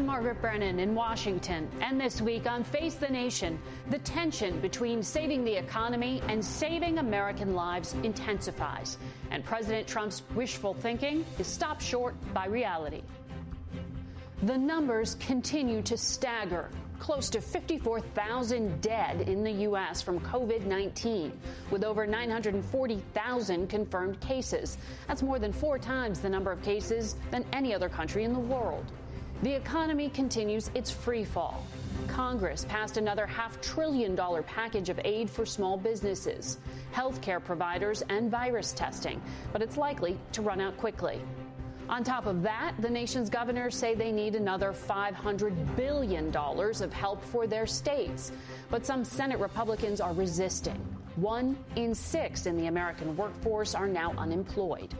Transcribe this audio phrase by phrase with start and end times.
[0.00, 5.02] I'm Margaret Brennan in Washington, and this week on Face the Nation, the tension between
[5.02, 8.96] saving the economy and saving American lives intensifies,
[9.30, 13.02] and President Trump's wishful thinking is stopped short by reality.
[14.44, 16.70] The numbers continue to stagger.
[16.98, 20.00] Close to 54,000 dead in the U.S.
[20.00, 21.30] from COVID 19,
[21.70, 24.78] with over 940,000 confirmed cases.
[25.08, 28.38] That's more than four times the number of cases than any other country in the
[28.38, 28.86] world.
[29.42, 31.64] The economy continues its free fall.
[32.08, 36.58] Congress passed another half trillion dollar package of aid for small businesses,
[36.94, 41.22] healthcare providers, and virus testing, but it's likely to run out quickly.
[41.88, 47.24] On top of that, the nation's governors say they need another $500 billion of help
[47.24, 48.32] for their states.
[48.70, 50.76] But some Senate Republicans are resisting.
[51.16, 54.94] One in six in the American workforce are now unemployed.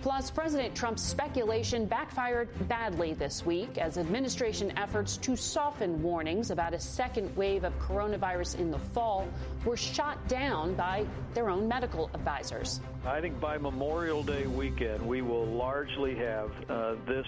[0.00, 6.72] Plus, President Trump's speculation backfired badly this week as administration efforts to soften warnings about
[6.72, 9.26] a second wave of coronavirus in the fall
[9.64, 11.04] were shot down by
[11.34, 12.80] their own medical advisors.
[13.04, 17.26] I think by Memorial Day weekend, we will largely have uh, this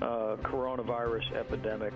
[0.00, 1.92] uh, coronavirus epidemic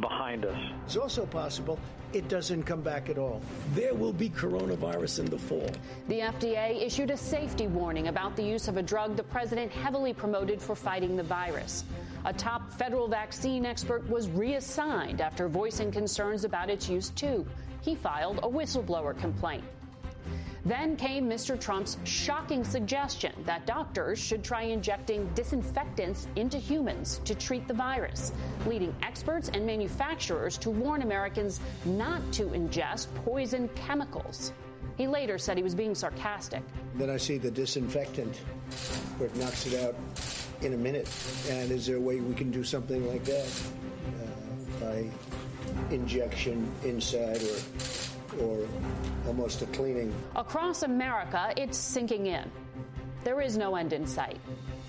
[0.00, 0.58] behind us.
[0.86, 1.78] It's also possible
[2.12, 3.42] it doesn't come back at all.
[3.74, 5.68] There will be coronavirus in the fall.
[6.08, 10.14] The FDA issued a safety warning about the use of a drug the president heavily
[10.14, 11.82] promoted for fighting the virus.
[12.24, 17.44] A top federal vaccine expert was reassigned after voicing concerns about its use, too.
[17.80, 19.64] He filed a whistleblower complaint.
[20.64, 21.58] Then came Mr.
[21.58, 28.30] Trump's shocking suggestion that doctors should try injecting disinfectants into humans to treat the virus,
[28.66, 34.52] leading experts and manufacturers to warn Americans not to ingest poison chemicals.
[34.98, 36.62] He later said he was being sarcastic.
[36.96, 38.36] Then I see the disinfectant
[39.16, 39.94] where it knocks it out
[40.60, 41.08] in a minute.
[41.48, 43.62] And is there a way we can do something like that
[44.08, 45.10] uh, by
[45.90, 47.58] injection inside or
[48.40, 48.68] or
[49.26, 50.14] almost a cleaning.
[50.36, 52.50] Across America, it's sinking in.
[53.24, 54.38] There is no end in sight.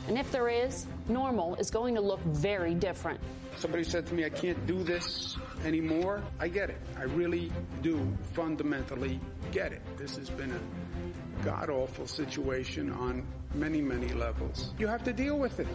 [0.07, 3.19] And if there is, normal is going to look very different.
[3.57, 6.23] Somebody said to me, I can't do this anymore.
[6.39, 6.79] I get it.
[6.97, 9.19] I really do fundamentally
[9.51, 9.81] get it.
[9.97, 14.73] This has been a god awful situation on many, many levels.
[14.77, 15.67] You have to deal with it.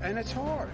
[0.00, 0.70] And it's hard.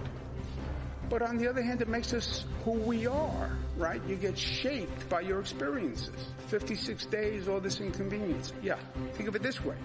[1.09, 4.01] But on the other hand, it makes us who we are, right?
[4.07, 6.31] You get shaped by your experiences.
[6.47, 8.51] 56 days, all this inconvenience.
[8.61, 8.77] Yeah,
[9.13, 9.75] think of it this way.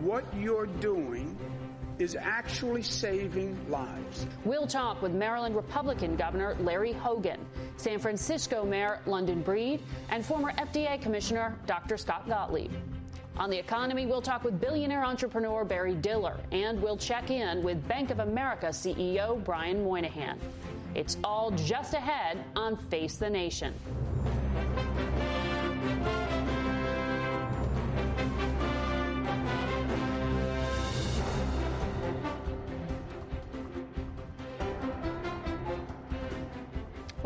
[0.00, 1.36] What you're doing
[1.98, 4.26] is actually saving lives.
[4.44, 7.40] We'll talk with Maryland Republican Governor Larry Hogan,
[7.76, 9.80] San Francisco Mayor London Breed,
[10.10, 11.96] and former FDA Commissioner Dr.
[11.96, 12.72] Scott Gottlieb.
[13.36, 17.86] On the economy, we'll talk with billionaire entrepreneur Barry Diller, and we'll check in with
[17.86, 20.40] Bank of America CEO Brian Moynihan.
[20.94, 23.74] It's all just ahead on Face the Nation.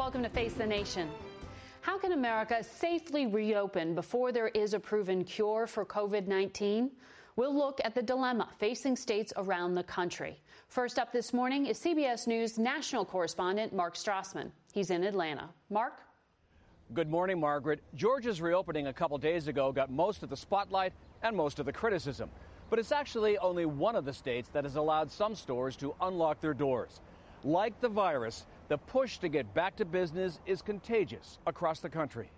[0.02, 1.08] Welcome to Face the Nation.
[1.80, 6.90] How can America safely reopen before there is a proven cure for COVID 19?
[7.36, 10.40] We'll look at the dilemma facing states around the country.
[10.66, 14.50] First up this morning is CBS News national correspondent Mark Strassmann.
[14.72, 15.48] He's in Atlanta.
[15.70, 16.00] Mark?
[16.94, 17.80] Good morning, Margaret.
[17.94, 21.72] Georgia's reopening a couple days ago got most of the spotlight and most of the
[21.72, 22.28] criticism.
[22.70, 26.40] But it's actually only one of the states that has allowed some stores to unlock
[26.40, 27.00] their doors.
[27.44, 32.30] Like the virus, the push to get back to business is contagious across the country.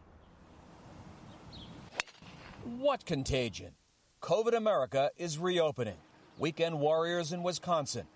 [2.65, 3.71] What contagion?
[4.21, 5.95] COVID America is reopening.
[6.41, 8.09] Weekend warriors in Wisconsin,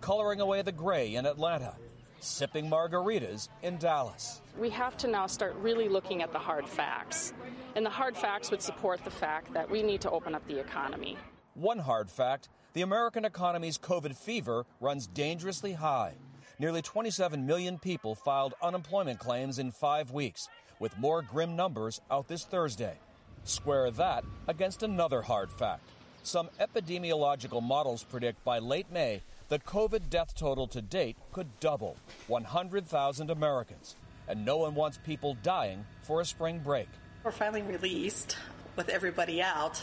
[0.00, 1.74] coloring away the gray in Atlanta,
[2.20, 4.40] sipping margaritas in Dallas.
[4.56, 7.32] We have to now start really looking at the hard facts.
[7.74, 10.60] And the hard facts would support the fact that we need to open up the
[10.60, 11.18] economy.
[11.54, 16.14] One hard fact the American economy's COVID fever runs dangerously high.
[16.58, 20.48] Nearly 27 million people filed unemployment claims in five weeks,
[20.78, 22.96] with more grim numbers out this Thursday.
[23.42, 25.90] Square that against another hard fact.
[26.22, 31.96] Some epidemiological models predict by late May the COVID death total to date could double
[32.28, 33.96] 100,000 Americans.
[34.26, 36.88] And no one wants people dying for a spring break.
[37.24, 38.38] We're finally released
[38.76, 39.82] with everybody out.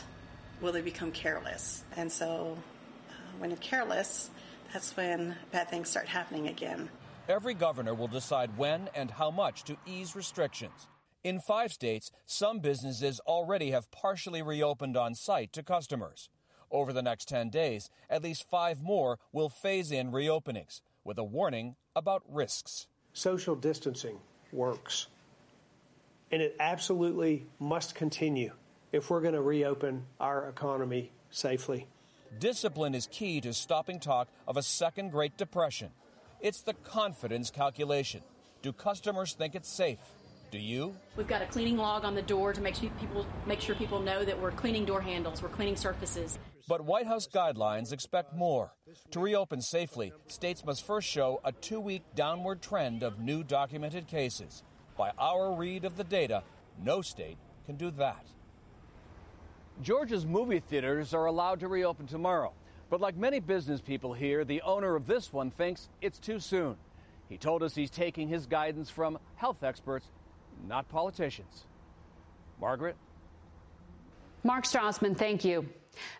[0.61, 1.83] Will they become careless?
[1.95, 2.57] And so
[3.09, 4.31] uh, when you're careless,
[4.71, 6.89] that's when bad things start happening again.
[7.27, 10.87] Every governor will decide when and how much to ease restrictions.
[11.23, 16.29] In five states, some businesses already have partially reopened on site to customers.
[16.71, 21.23] Over the next 10 days, at least five more will phase in reopenings, with a
[21.23, 22.87] warning about risks.
[23.13, 24.17] Social distancing
[24.51, 25.07] works,
[26.31, 28.53] and it absolutely must continue
[28.91, 31.87] if we're going to reopen our economy safely.
[32.39, 35.89] Discipline is key to stopping talk of a second Great Depression.
[36.39, 38.21] It's the confidence calculation.
[38.61, 39.99] Do customers think it's safe?
[40.49, 40.95] Do you?
[41.17, 43.99] We've got a cleaning log on the door to make sure people make sure people
[43.99, 46.39] know that we're cleaning door handles, we're cleaning surfaces.
[46.69, 48.71] But White House guidelines expect more.
[49.11, 54.63] To reopen safely, states must first show a two-week downward trend of new documented cases.
[54.97, 56.43] By our read of the data,
[56.81, 58.25] no state can do that.
[59.81, 62.53] Georgia's movie theaters are allowed to reopen tomorrow.
[62.89, 66.75] But like many business people here, the owner of this one thinks it's too soon.
[67.29, 70.07] He told us he's taking his guidance from health experts
[70.67, 71.65] not politicians.
[72.59, 72.95] Margaret?
[74.43, 75.67] Mark Strassmann, thank you.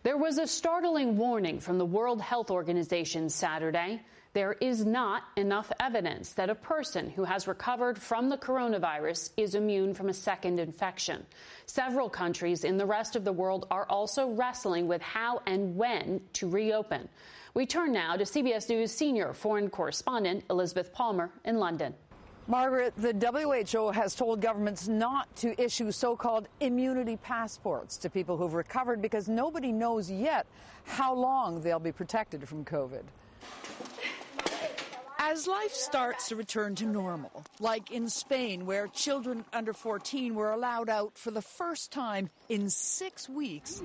[0.03, 4.01] There was a startling warning from the World Health Organization Saturday.
[4.33, 9.55] There is not enough evidence that a person who has recovered from the coronavirus is
[9.55, 11.25] immune from a second infection.
[11.65, 16.21] Several countries in the rest of the world are also wrestling with how and when
[16.33, 17.09] to reopen.
[17.53, 21.93] We turn now to CBS News senior foreign correspondent Elizabeth Palmer in London.
[22.47, 28.37] Margaret, the WHO has told governments not to issue so called immunity passports to people
[28.37, 30.47] who've recovered because nobody knows yet
[30.85, 33.03] how long they'll be protected from COVID.
[35.23, 40.49] As life starts to return to normal, like in Spain, where children under 14 were
[40.49, 43.83] allowed out for the first time in six weeks,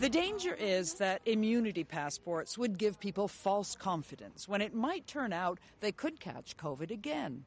[0.00, 5.32] the danger is that immunity passports would give people false confidence when it might turn
[5.32, 7.44] out they could catch COVID again.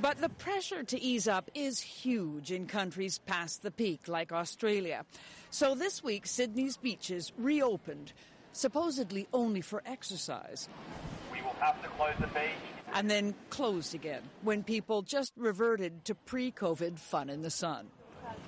[0.00, 5.04] But the pressure to ease up is huge in countries past the peak, like Australia.
[5.50, 8.14] So this week, Sydney's beaches reopened,
[8.52, 10.70] supposedly only for exercise.
[11.60, 12.50] Have to close the beach.
[12.92, 17.86] And then closed again when people just reverted to pre COVID fun in the sun.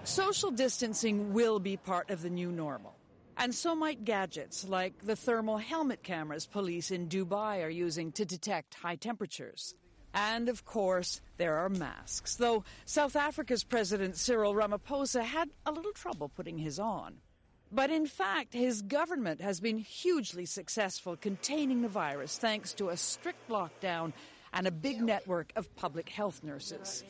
[0.04, 2.94] Social distancing will be part of the new normal.
[3.36, 8.24] And so might gadgets like the thermal helmet cameras police in Dubai are using to
[8.24, 9.74] detect high temperatures.
[10.14, 15.92] And of course, there are masks, though South Africa's President Cyril Ramaphosa had a little
[15.92, 17.14] trouble putting his on.
[17.72, 22.96] But in fact, his government has been hugely successful containing the virus thanks to a
[22.96, 24.12] strict lockdown
[24.52, 27.02] and a big network of public health nurses.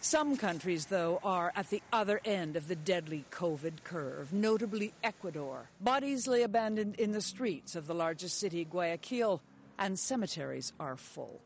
[0.00, 5.68] Some countries, though, are at the other end of the deadly COVID curve, notably Ecuador.
[5.80, 9.42] Bodies lay abandoned in the streets of the largest city, Guayaquil,
[9.78, 11.42] and cemeteries are full.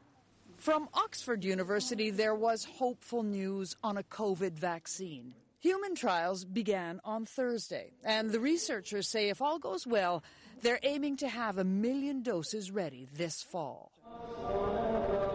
[0.59, 5.35] From Oxford University, there was hopeful news on a COVID vaccine.
[5.61, 10.25] Human trials began on Thursday, and the researchers say if all goes well,
[10.62, 13.93] they're aiming to have a million doses ready this fall.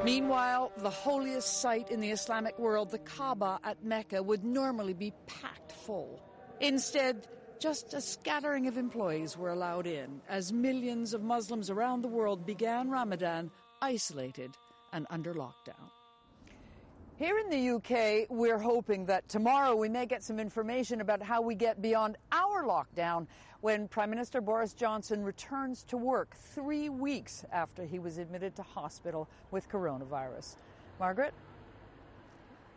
[0.04, 5.14] Meanwhile, the holiest site in the Islamic world, the Kaaba at Mecca, would normally be
[5.28, 6.20] packed full.
[6.60, 7.28] Instead,
[7.60, 12.48] just a scattering of employees were allowed in as millions of Muslims around the world
[12.48, 14.52] began Ramadan isolated
[14.92, 15.90] and under lockdown.
[17.18, 21.42] Here in the UK, we're hoping that tomorrow we may get some information about how
[21.42, 23.26] we get beyond our lockdown
[23.62, 28.64] when Prime Minister Boris Johnson returns to work three weeks after he was admitted to
[28.64, 30.58] hospital with coronavirus.
[31.00, 31.34] Margaret?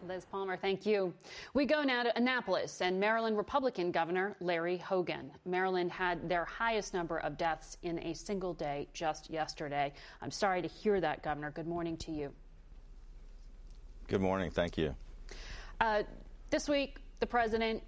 [0.07, 1.13] Liz Palmer, thank you.
[1.53, 5.33] We go now to Annapolis and Maryland Republican Governor Larry Hogan.
[5.47, 9.93] Maryland had their highest number of deaths in a single day just yesterday.
[10.23, 11.51] I'm sorry to hear that, Governor.
[11.51, 12.33] Good morning to you.
[14.09, 14.51] Good morning.
[14.51, 14.95] Thank you.
[15.83, 16.03] Uh,
[16.49, 17.83] this week, the president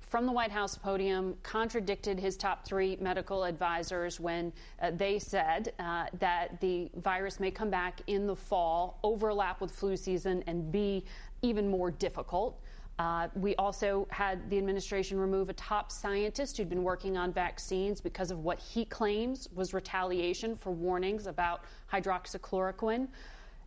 [0.00, 5.74] from the White House podium contradicted his top three medical advisors when uh, they said
[5.78, 10.72] uh, that the virus may come back in the fall, overlap with flu season, and
[10.72, 11.04] be
[11.42, 12.58] even more difficult.
[12.98, 18.00] Uh, we also had the administration remove a top scientist who'd been working on vaccines
[18.00, 23.08] because of what he claims was retaliation for warnings about hydroxychloroquine.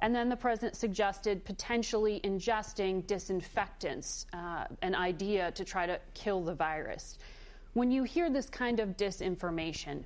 [0.01, 6.41] And then the president suggested potentially ingesting disinfectants, uh, an idea to try to kill
[6.41, 7.17] the virus.
[7.73, 10.03] When you hear this kind of disinformation,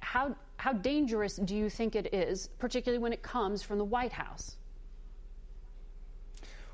[0.00, 4.12] how, how dangerous do you think it is, particularly when it comes from the White
[4.12, 4.56] House?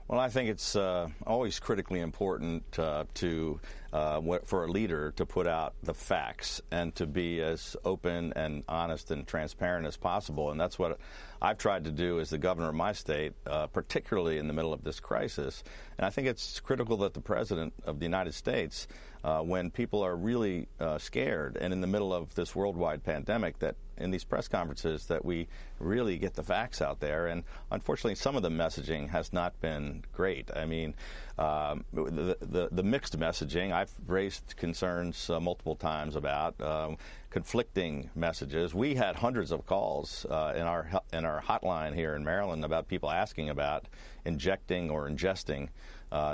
[0.09, 3.61] Well, I think it's uh, always critically important uh, to
[3.93, 8.63] uh, for a leader to put out the facts and to be as open and
[8.69, 10.51] honest and transparent as possible.
[10.51, 10.99] And that's what
[11.43, 14.73] I've tried to do as the governor of my state, uh, particularly in the middle
[14.73, 15.63] of this crisis.
[15.99, 18.89] And I think it's critical that the president of the United States,
[19.25, 23.59] uh, when people are really uh, scared and in the middle of this worldwide pandemic,
[23.59, 25.49] that in these press conferences that we
[25.79, 27.27] really get the facts out there.
[27.27, 30.51] And unfortunately, some of the messaging has not been great.
[30.55, 30.95] I mean,
[31.39, 33.73] um, the, the, the mixed messaging.
[33.73, 36.97] I've raised concerns uh, multiple times about um,
[37.31, 38.75] conflicting messages.
[38.75, 42.89] We had hundreds of calls uh, in our in our hotline here in Maryland about
[42.89, 43.87] people asking about
[44.25, 45.69] injecting or ingesting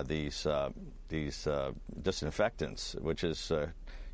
[0.02, 0.71] these uh,
[1.09, 3.66] these uh, disinfectants, which is uh,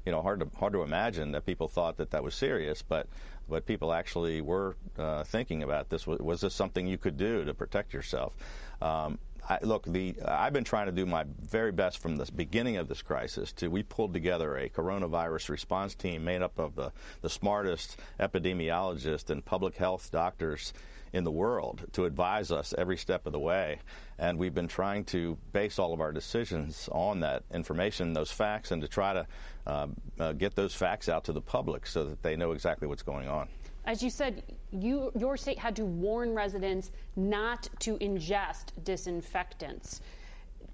[0.05, 3.07] you know hard to hard to imagine that people thought that that was serious, but
[3.49, 6.07] but people actually were uh, thinking about this.
[6.07, 8.37] Was, was, this something you could do to protect yourself?
[8.81, 12.77] Um, I, look, the I've been trying to do my very best from the beginning
[12.77, 13.53] of this crisis.
[13.55, 19.31] To we pulled together a coronavirus response team made up of the the smartest epidemiologists
[19.31, 20.73] and public health doctors
[21.13, 23.79] in the world to advise us every step of the way.
[24.19, 28.71] And we've been trying to base all of our decisions on that information, those facts,
[28.71, 29.27] and to try to
[29.67, 29.87] uh,
[30.19, 33.29] uh, get those facts out to the public so that they know exactly what's going
[33.29, 33.49] on.
[33.87, 40.03] As you said, you, your state had to warn residents not to ingest disinfectants.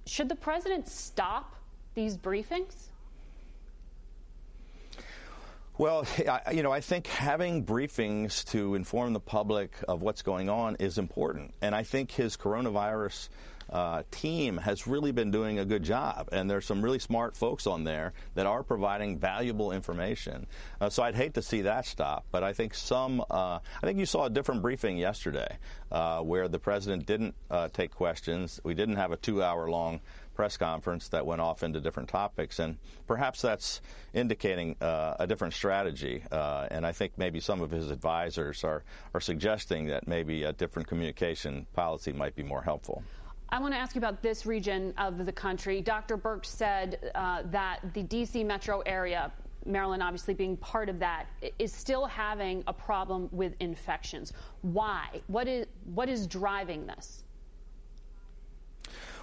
[0.07, 1.55] Should the president stop
[1.95, 2.91] these briefings?
[5.79, 6.07] Well,
[6.53, 10.97] you know, I think having briefings to inform the public of what's going on is
[10.97, 11.53] important.
[11.61, 13.29] And I think his coronavirus
[13.69, 16.29] uh, team has really been doing a good job.
[16.33, 20.47] And there's some really smart folks on there that are providing valuable information.
[20.81, 22.25] Uh, so I'd hate to see that stop.
[22.31, 25.59] But I think some, uh, I think you saw a different briefing yesterday
[25.91, 28.61] uh, where the president didn't uh, take questions.
[28.65, 30.01] We didn't have a two hour long
[30.37, 32.77] press conference that went off into different topics, and
[33.07, 33.81] perhaps that's
[34.15, 36.23] indicating uh, a different strategy.
[36.31, 40.53] Uh, and I think maybe some of his advisors are are suggesting that maybe a
[40.53, 43.03] different communication policy might be more helpful.
[43.49, 45.81] I want to ask you about this region of the country.
[45.81, 46.19] Dr.
[46.19, 48.43] Birx said uh, that the D.C.
[48.43, 49.33] metro area,
[49.65, 51.27] Maryland obviously being part of that,
[51.61, 54.33] is still having a problem with infections.
[54.63, 55.23] Why?
[55.29, 57.23] What is, what is driving this?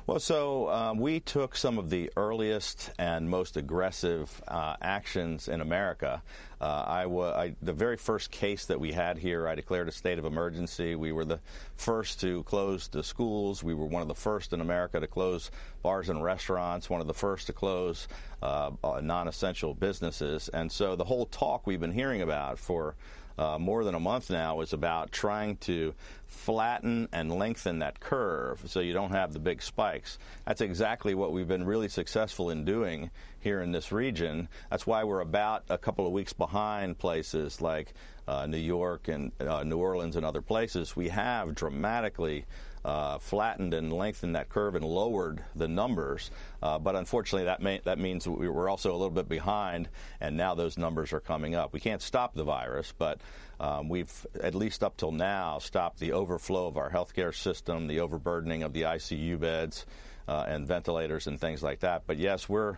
[0.05, 5.61] Well, so um, we took some of the earliest and most aggressive uh, actions in
[5.61, 6.21] America.
[6.59, 10.19] Uh, I, I, the very first case that we had here, I declared a state
[10.19, 10.95] of emergency.
[10.95, 11.39] We were the
[11.77, 13.63] first to close the schools.
[13.63, 17.07] We were one of the first in America to close bars and restaurants, one of
[17.07, 18.09] the first to close
[18.41, 20.49] uh, uh non essential businesses.
[20.49, 22.95] And so the whole talk we've been hearing about for
[23.37, 25.93] uh, more than a month now is about trying to
[26.27, 30.17] flatten and lengthen that curve so you don't have the big spikes.
[30.45, 34.49] That's exactly what we've been really successful in doing here in this region.
[34.69, 37.93] That's why we're about a couple of weeks behind places like
[38.27, 40.95] uh, New York and uh, New Orleans and other places.
[40.95, 42.45] We have dramatically
[42.85, 46.31] uh, flattened and lengthened that curve and lowered the numbers.
[46.61, 50.35] Uh, but unfortunately, that, may, that means we are also a little bit behind, and
[50.35, 51.73] now those numbers are coming up.
[51.73, 53.21] We can't stop the virus, but
[53.59, 58.01] um, we've, at least up till now, stopped the overflow of our healthcare system, the
[58.01, 59.85] overburdening of the ICU beds
[60.27, 62.03] uh, and ventilators and things like that.
[62.05, 62.77] But yes, we're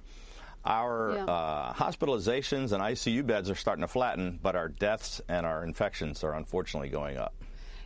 [0.65, 1.25] our yeah.
[1.25, 6.23] uh, hospitalizations and ICU beds are starting to flatten, but our deaths and our infections
[6.23, 7.33] are unfortunately going up.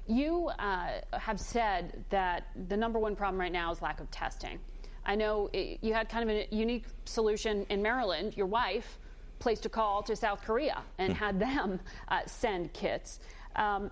[0.10, 4.60] You uh, have said that the number one problem right now is lack of testing.
[5.06, 8.36] I know it, you had kind of a unique solution in Maryland.
[8.36, 8.98] Your wife
[9.38, 13.20] placed a call to South Korea and had them uh, send kits.
[13.56, 13.92] Um,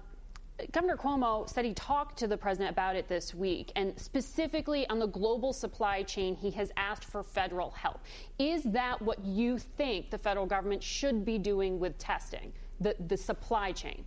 [0.72, 4.98] Governor Cuomo said he talked to the president about it this week, and specifically on
[4.98, 8.00] the global supply chain, he has asked for federal help.
[8.40, 13.18] Is that what you think the federal government should be doing with testing, the, the
[13.18, 14.04] supply chain?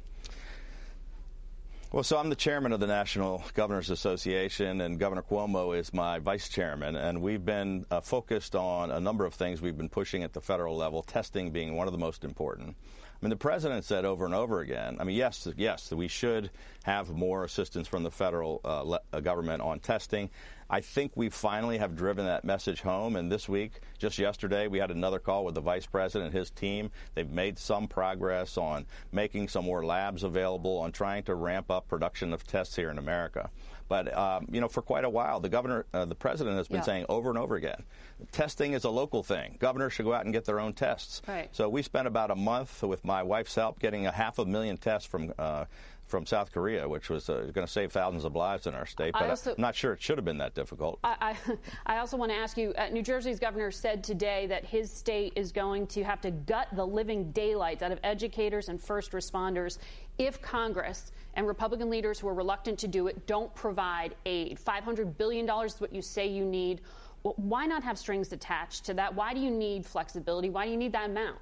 [1.92, 6.20] Well, so I'm the chairman of the National Governors Association, and Governor Cuomo is my
[6.20, 6.94] vice chairman.
[6.94, 10.40] And we've been uh, focused on a number of things we've been pushing at the
[10.40, 12.76] federal level, testing being one of the most important.
[12.78, 14.98] I mean, the president said over and over again.
[15.00, 16.50] I mean, yes, yes, we should
[16.84, 20.30] have more assistance from the federal uh, le- uh, government on testing.
[20.70, 23.16] I think we finally have driven that message home.
[23.16, 26.50] And this week, just yesterday, we had another call with the vice president and his
[26.50, 26.92] team.
[27.14, 31.88] They've made some progress on making some more labs available, on trying to ramp up
[31.88, 33.50] production of tests here in America.
[33.88, 36.76] But um, you know, for quite a while, the governor, uh, the president has been
[36.76, 36.84] yeah.
[36.84, 37.82] saying over and over again,
[38.30, 39.56] testing is a local thing.
[39.58, 41.20] Governors should go out and get their own tests.
[41.26, 41.48] Right.
[41.50, 44.76] So we spent about a month with my wife's help getting a half a million
[44.76, 45.64] tests from uh,
[46.10, 49.12] from South Korea, which was uh, going to save thousands of lives in our state.
[49.12, 50.98] But also, I'm not sure it should have been that difficult.
[51.04, 51.56] I, I,
[51.94, 55.32] I also want to ask you uh, New Jersey's governor said today that his state
[55.36, 59.78] is going to have to gut the living daylights out of educators and first responders
[60.18, 64.58] if Congress and Republican leaders who are reluctant to do it don't provide aid.
[64.58, 66.80] $500 billion is what you say you need.
[67.22, 69.14] Well, why not have strings attached to that?
[69.14, 70.50] Why do you need flexibility?
[70.50, 71.38] Why do you need that amount?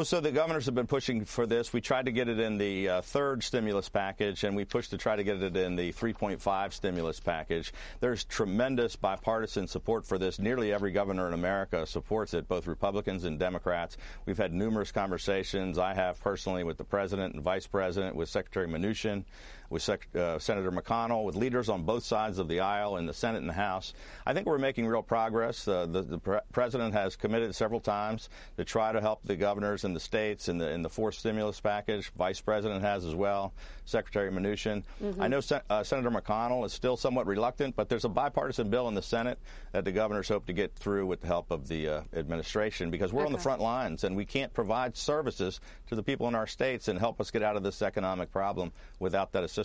[0.00, 1.74] Well, so the governors have been pushing for this.
[1.74, 4.96] We tried to get it in the uh, third stimulus package, and we pushed to
[4.96, 7.74] try to get it in the 3.5 stimulus package.
[8.00, 10.38] There's tremendous bipartisan support for this.
[10.38, 13.98] Nearly every governor in America supports it, both Republicans and Democrats.
[14.24, 15.76] We've had numerous conversations.
[15.76, 19.24] I have personally with the president and vice president, with Secretary Mnuchin
[19.70, 23.14] with Sec- uh, Senator McConnell, with leaders on both sides of the aisle in the
[23.14, 23.94] Senate and the House.
[24.26, 25.66] I think we're making real progress.
[25.66, 29.84] Uh, the, the pre- president has committed several times to try to help the governors
[29.84, 32.10] and the states in the in the fourth stimulus package.
[32.18, 33.54] Vice President has as well.
[33.84, 34.82] Secretary Mnuchin.
[35.02, 35.22] Mm-hmm.
[35.22, 38.88] I know Sen- uh, Senator McConnell is still somewhat reluctant, but there's a bipartisan bill
[38.88, 39.38] in the Senate
[39.72, 43.12] that the governors hope to get through with the help of the uh, administration because
[43.12, 43.26] we're okay.
[43.26, 46.88] on the front lines and we can't provide services to the people in our states
[46.88, 49.59] and help us get out of this economic problem without that assistance.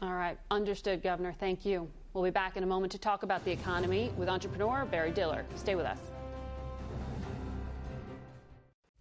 [0.00, 0.38] All right.
[0.50, 1.34] Understood, Governor.
[1.38, 1.88] Thank you.
[2.12, 5.44] We'll be back in a moment to talk about the economy with entrepreneur Barry Diller.
[5.56, 5.98] Stay with us.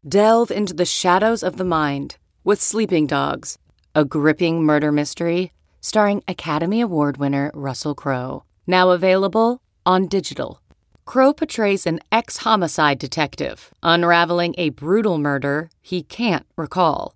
[0.07, 3.59] Delve into the shadows of the mind with Sleeping Dogs,
[3.93, 5.51] a gripping murder mystery
[5.81, 8.43] starring Academy Award winner Russell Crowe.
[8.65, 10.61] Now available on digital.
[11.05, 17.15] Crowe portrays an ex homicide detective unraveling a brutal murder he can't recall.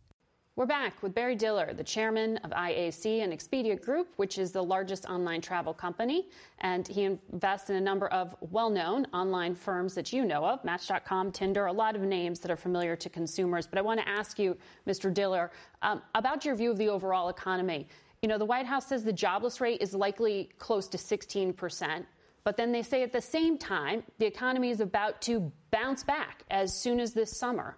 [0.57, 4.61] We're back with Barry Diller, the chairman of IAC and Expedia Group, which is the
[4.61, 6.27] largest online travel company.
[6.59, 10.61] And he invests in a number of well known online firms that you know of
[10.65, 13.65] Match.com, Tinder, a lot of names that are familiar to consumers.
[13.65, 15.11] But I want to ask you, Mr.
[15.11, 15.51] Diller,
[15.83, 17.87] um, about your view of the overall economy.
[18.21, 22.05] You know, the White House says the jobless rate is likely close to 16 percent.
[22.43, 26.43] But then they say at the same time, the economy is about to bounce back
[26.51, 27.77] as soon as this summer.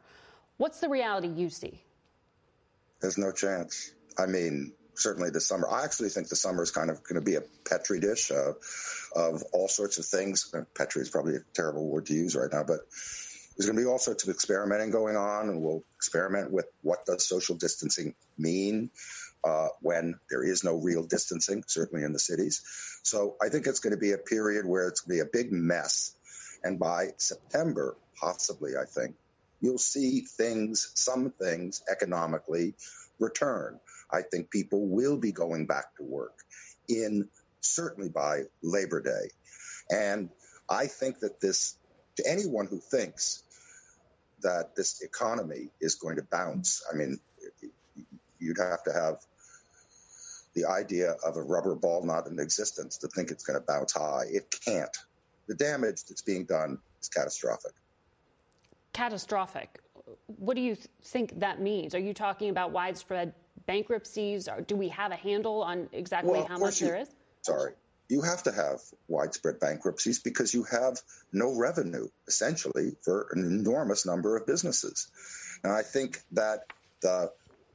[0.57, 1.83] What's the reality you see?
[3.03, 3.91] There's no chance.
[4.17, 5.67] I mean, certainly the summer.
[5.69, 8.53] I actually think the summer is kind of going to be a petri dish uh,
[9.13, 10.53] of all sorts of things.
[10.73, 12.79] Petri is probably a terrible word to use right now, but
[13.57, 17.05] there's going to be all sorts of experimenting going on, and we'll experiment with what
[17.05, 18.89] does social distancing mean
[19.43, 22.61] uh, when there is no real distancing, certainly in the cities.
[23.03, 25.43] So I think it's going to be a period where it's going to be a
[25.43, 26.15] big mess.
[26.63, 29.15] And by September, possibly, I think,
[29.63, 32.75] you'll see things, some things economically
[33.17, 33.79] return.
[34.11, 36.37] I think people will be going back to work
[36.89, 37.29] in
[37.61, 39.29] certainly by Labor Day.
[39.89, 40.29] And
[40.69, 41.77] I think that this,
[42.17, 43.41] to anyone who thinks
[44.41, 47.19] that this economy is going to bounce, I mean,
[48.39, 49.15] you'd have to have
[50.55, 53.93] the idea of a rubber ball not in existence to think it's going to bounce
[53.93, 54.25] high.
[54.29, 54.95] It can't.
[55.47, 57.71] The damage that's being done is catastrophic.
[58.93, 59.79] Catastrophic.
[60.27, 61.95] What do you think that means?
[61.95, 63.33] Are you talking about widespread
[63.65, 64.47] bankruptcies?
[64.47, 67.09] Or do we have a handle on exactly well, how much you, there is?
[67.41, 67.73] Sorry.
[68.09, 70.99] You have to have widespread bankruptcies because you have
[71.31, 75.07] no revenue, essentially, for an enormous number of businesses.
[75.63, 76.65] Now, I think that
[77.01, 77.31] the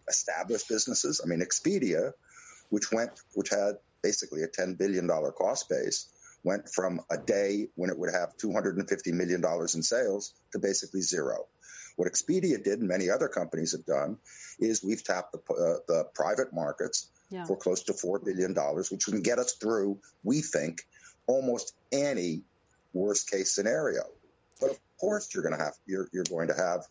[0.08, 2.12] established businesses, I mean, Expedia,
[2.70, 6.08] which went, which had basically a $10 billion cost base,
[6.44, 9.42] went from a day when it would have $250 million
[9.74, 11.46] in sales to basically zero.
[11.96, 14.18] What Expedia did and many other companies have done
[14.60, 17.44] is we've tapped the, uh, the private markets yeah.
[17.44, 20.82] for close to $4 billion, which can get us through, we think,
[21.26, 22.42] almost any
[22.92, 24.02] worst case scenario.
[24.60, 26.84] But of course, you're going to have you're, you're going to have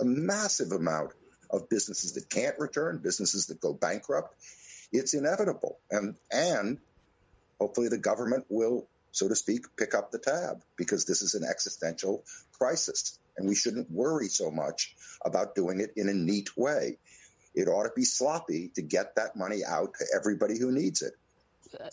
[0.00, 1.12] a massive amount
[1.50, 4.34] of businesses that can't return, businesses that go bankrupt.
[4.92, 6.78] It's inevitable, and and
[7.60, 11.44] hopefully the government will, so to speak, pick up the tab because this is an
[11.44, 12.24] existential
[12.58, 16.98] crisis, and we shouldn't worry so much about doing it in a neat way.
[17.54, 21.14] It ought to be sloppy to get that money out to everybody who needs it.
[21.80, 21.88] Uh,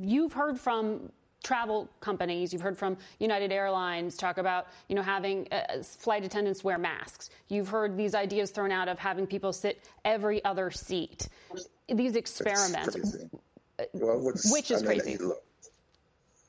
[0.00, 1.10] you've heard from
[1.42, 6.62] travel companies, you've heard from United Airlines talk about, you know, having uh, flight attendants
[6.62, 7.30] wear masks.
[7.48, 11.28] You've heard these ideas thrown out of having people sit every other seat.
[11.88, 13.16] These experiments,
[13.92, 15.18] well, which is I mean, crazy.
[15.18, 15.42] Look,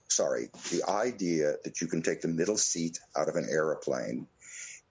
[0.08, 4.28] sorry, the idea that you can take the middle seat out of an airplane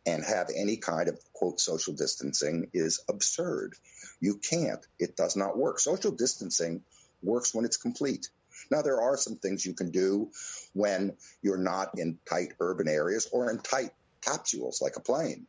[0.06, 3.74] and have any kind of quote social distancing is absurd.
[4.20, 4.84] You can't.
[4.98, 5.78] It does not work.
[5.78, 6.82] Social distancing
[7.22, 8.28] works when it's complete.
[8.70, 10.30] Now, there are some things you can do
[10.72, 13.90] when you're not in tight urban areas or in tight
[14.20, 15.46] capsules like a plane,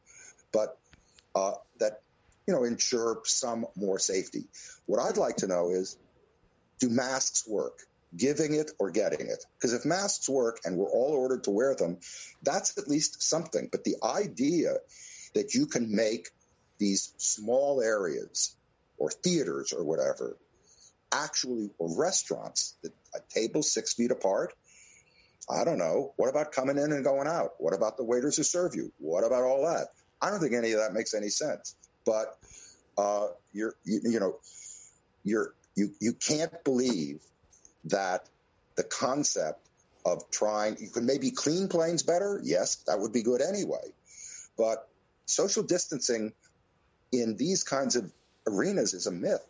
[0.52, 0.78] but
[1.36, 2.02] uh, that
[2.48, 4.46] you know ensure some more safety.
[4.86, 5.98] What I'd like to know is,
[6.84, 7.80] do masks work?
[8.16, 9.44] Giving it or getting it?
[9.56, 11.98] Because if masks work and we're all ordered to wear them,
[12.44, 13.70] that's at least something.
[13.72, 14.76] But the idea
[15.34, 16.30] that you can make
[16.78, 18.56] these small areas
[18.98, 20.38] or theaters or whatever
[21.12, 24.54] actually or restaurants that a table six feet apart.
[25.50, 26.14] I don't know.
[26.16, 27.52] What about coming in and going out?
[27.60, 28.92] What about the waiters who serve you?
[29.00, 29.90] What about all that?
[30.22, 31.76] I don't think any of that makes any sense.
[32.06, 32.38] But
[32.98, 34.38] uh, you're, you, you know,
[35.24, 37.22] you're you you can't believe
[37.86, 38.28] that
[38.76, 39.60] the concept
[40.06, 42.40] of trying you can maybe clean planes better.
[42.44, 43.94] Yes, that would be good anyway.
[44.58, 44.88] But
[45.26, 46.34] social distancing
[47.12, 48.12] in these kinds of
[48.48, 49.46] arenas is a myth.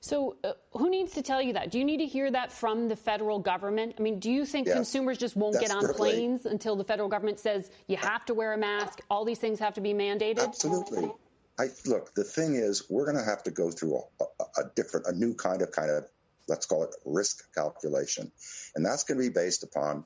[0.00, 1.72] So, uh, who needs to tell you that?
[1.72, 3.96] Do you need to hear that from the federal government?
[3.98, 7.40] I mean, do you think consumers just won't get on planes until the federal government
[7.40, 9.00] says you have to wear a mask?
[9.10, 10.38] All these things have to be mandated?
[10.38, 11.10] Absolutely.
[11.58, 12.14] I look.
[12.14, 15.12] The thing is, we're going to have to go through a, a, a different, a
[15.12, 16.04] new kind of kind of
[16.48, 18.32] let's call it risk calculation,
[18.74, 20.04] and that's going to be based upon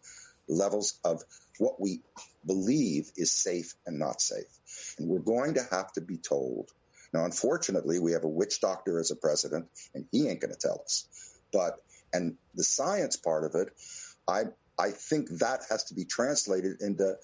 [0.49, 1.23] levels of
[1.59, 2.01] what we
[2.47, 6.71] believe is safe and not safe, and we're going to have to be told
[7.13, 10.59] now, unfortunately, we have a witch doctor as a president, and he ain't going to
[10.59, 11.07] tell us.
[11.53, 11.79] But
[12.13, 13.69] and the science part of it,
[14.27, 14.45] I
[14.79, 17.17] I think that has to be translated into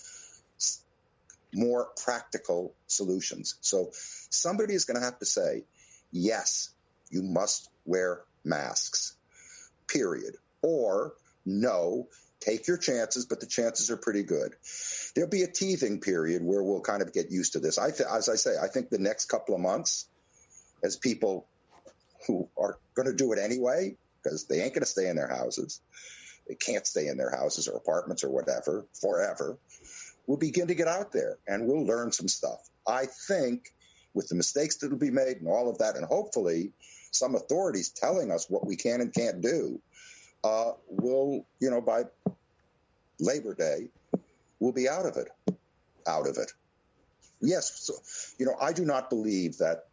[1.55, 3.55] more practical solutions.
[3.63, 3.93] So
[4.31, 5.65] somebody is going to have to say,
[6.13, 6.71] yes,
[7.11, 9.17] you must wear masks,
[9.87, 10.35] period.
[10.63, 11.15] Or
[11.45, 12.09] no,
[12.41, 14.55] take your chances, but the chances are pretty good.
[15.15, 17.79] There'll be a teething period where we'll kind of get used to this.
[17.79, 20.07] I th- as I say, I think the next couple of months,
[20.83, 21.47] as people
[22.27, 25.29] who are going to do it anyway, because they ain't going to stay in their
[25.29, 25.81] houses,
[26.49, 29.59] they can't stay in their houses or apartments or whatever forever.
[30.27, 32.61] We'll begin to get out there and we'll learn some stuff.
[32.87, 33.73] I think
[34.15, 36.73] with the mistakes that will be made and all of that, and hopefully
[37.11, 39.81] some authorities telling us what we can and can't do,
[40.45, 42.05] uh, will, you know, by
[43.21, 43.89] Labor Day,
[44.61, 45.29] we'll be out of it.
[46.07, 46.53] Out of it.
[47.41, 47.95] Yes, so,
[48.39, 49.87] you know, I do not believe that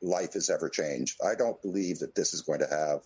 [0.00, 1.20] life has ever changed.
[1.24, 3.00] I don't believe that this is going to have,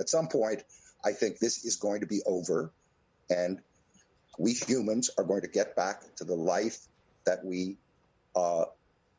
[0.00, 0.62] at some point,
[1.04, 2.72] I think this is going to be over,
[3.28, 3.60] and
[4.38, 6.78] we humans are going to get back to the life
[7.26, 7.76] that we
[8.34, 8.64] uh,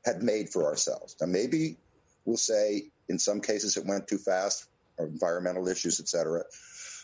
[0.06, 1.16] had made for ourselves.
[1.20, 1.78] Now, maybe
[2.26, 4.66] we'll say in some cases it went too fast,
[4.98, 6.44] or environmental issues, et cetera.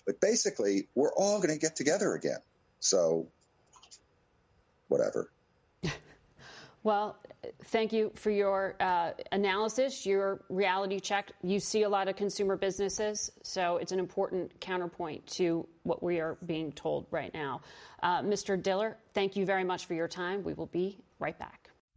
[0.05, 2.39] But basically, we're all going to get together again.
[2.79, 3.27] So,
[4.87, 5.31] whatever.
[6.83, 7.17] well,
[7.65, 11.31] thank you for your uh, analysis, your reality check.
[11.41, 16.19] You see a lot of consumer businesses, so it's an important counterpoint to what we
[16.19, 17.61] are being told right now.
[18.03, 18.61] Uh, Mr.
[18.61, 20.43] Diller, thank you very much for your time.
[20.43, 21.64] We will be right back.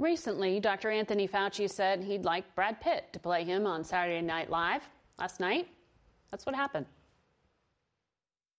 [0.00, 0.90] Recently, Dr.
[0.90, 4.80] Anthony Fauci said he'd like Brad Pitt to play him on Saturday Night Live.
[5.18, 5.68] Last night,
[6.30, 6.86] that's what happened.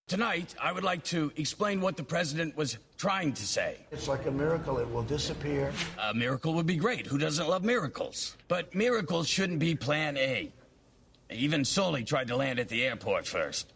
[0.08, 3.78] Tonight, I would like to explain what the president was trying to say.
[3.92, 5.74] It's like a miracle, it will disappear.
[5.98, 7.08] A miracle would be great.
[7.08, 8.38] Who doesn't love miracles?
[8.48, 10.52] But miracles shouldn't be plan A.
[11.32, 13.74] Even Sully tried to land at the airport first.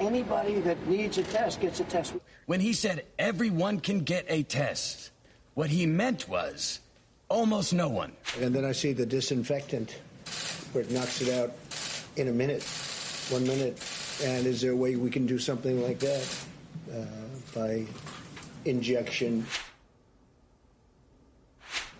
[0.00, 2.14] Anybody that needs a test gets a test.
[2.46, 5.12] When he said everyone can get a test,
[5.54, 6.80] what he meant was
[7.28, 8.12] almost no one.
[8.40, 9.96] And then I see the disinfectant
[10.72, 11.52] where it knocks it out
[12.16, 12.62] in a minute,
[13.30, 13.78] one minute.
[14.22, 16.44] And is there a way we can do something like that
[16.92, 17.04] uh,
[17.54, 17.84] by
[18.64, 19.46] injection?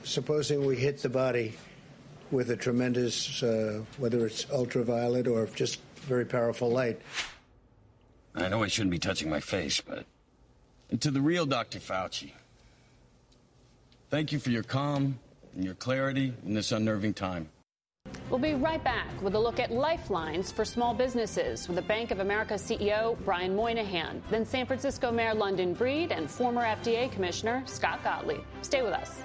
[0.05, 1.57] Supposing we hit the body
[2.31, 7.01] with a tremendous, uh, whether it's ultraviolet or just very powerful light.
[8.35, 10.05] I know I shouldn't be touching my face, but
[11.01, 11.79] to the real Dr.
[11.79, 12.33] Fauci,
[14.15, 15.19] thank you for your calm
[15.57, 17.49] and your clarity in this unnerving time.
[18.31, 22.13] We'll be right back with a look at lifelines for small businesses with the Bank
[22.13, 27.65] of America CEO Brian Moynihan, then San Francisco Mayor London Breed and former FDA Commissioner
[27.67, 28.45] Scott Gottlieb.
[28.63, 29.25] Stay with us.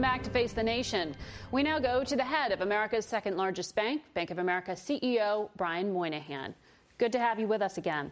[0.00, 1.14] Back to Face the Nation.
[1.52, 5.50] We now go to the head of America's second largest bank, Bank of America CEO
[5.56, 6.54] Brian Moynihan.
[6.96, 8.10] Good to have you with us again.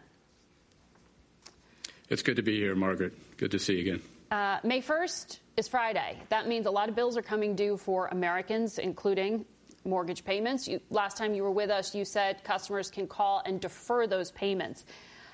[2.09, 3.13] It's good to be here, Margaret.
[3.37, 4.01] Good to see you again.
[4.29, 6.19] Uh, May 1st is Friday.
[6.29, 9.43] That means a lot of bills are coming due for Americans, including
[9.83, 10.67] mortgage payments.
[10.67, 14.31] You, last time you were with us, you said customers can call and defer those
[14.31, 14.85] payments.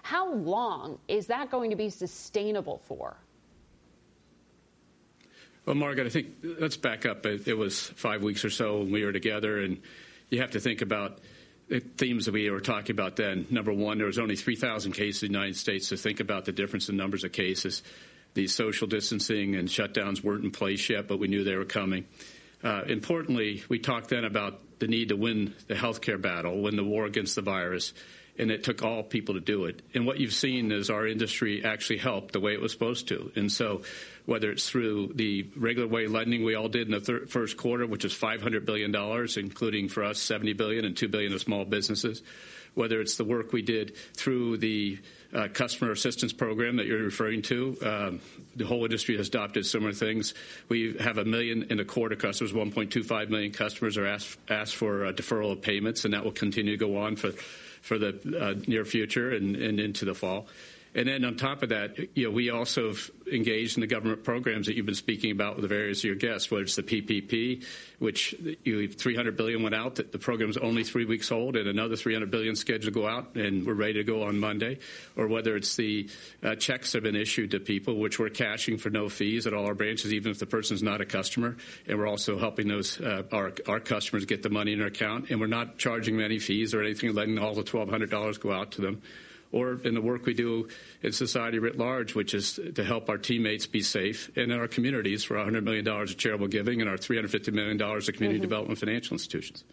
[0.04, 3.18] How long is that going to be sustainable for?
[5.66, 7.26] Well, Margaret, I think let's back up.
[7.26, 9.82] It was five weeks or so when we were together, and
[10.30, 11.18] you have to think about
[11.70, 13.48] the themes that we were talking about then.
[13.50, 16.52] Number one, there was only 3,000 cases in the United States, so think about the
[16.52, 17.82] difference in numbers of cases.
[18.36, 22.06] The social distancing and shutdowns weren't in place yet, but we knew they were coming.
[22.64, 26.84] Uh, importantly, we talked then about the need to win the healthcare battle, win the
[26.84, 27.92] war against the virus,
[28.38, 29.82] and it took all people to do it.
[29.96, 33.32] And what you've seen is our industry actually helped the way it was supposed to.
[33.36, 33.82] And so
[34.26, 37.86] whether it's through the regular way lending we all did in the thir- first quarter,
[37.86, 38.94] which is $500 billion,
[39.38, 42.24] including for us $70 billion and $2 billion of small businesses,
[42.74, 45.00] whether it's the work we did through the
[45.34, 47.78] uh, customer assistance program that you're referring to.
[47.84, 48.22] Um,
[48.56, 50.34] the whole industry has adopted similar things.
[50.70, 55.12] We have a million and a quarter customers, 1.25 million customers are asked, asked for
[55.14, 57.32] deferral of payments, and that will continue to go on for,
[57.82, 60.48] for the uh, near future and, and into the fall.
[60.96, 64.24] And then on top of that, you know, we also have engaged in the government
[64.24, 66.84] programs that you've been speaking about with the various of your guests, whether it's the
[66.84, 67.66] PPP,
[68.00, 69.96] which you, 300 billion went out.
[69.96, 73.68] The program's only three weeks old, and another 300 billion scheduled to go out, and
[73.68, 74.80] we're ready to go on Monday.
[75.18, 76.10] Or whether it's the
[76.42, 79.54] uh, checks that have been issued to people, which we're cashing for no fees at
[79.54, 81.58] all our branches, even if the person's not a customer.
[81.88, 85.30] And we're also helping those uh, our our customers get the money in their account,
[85.30, 88.72] and we're not charging them any fees or anything, letting all the $1,200 go out
[88.72, 89.02] to them
[89.56, 90.68] or in the work we do
[91.02, 94.68] in society writ large, which is to help our teammates be safe and in our
[94.68, 98.42] communities for $100 million of charitable giving and our $350 million of community mm-hmm.
[98.42, 99.64] development financial institutions.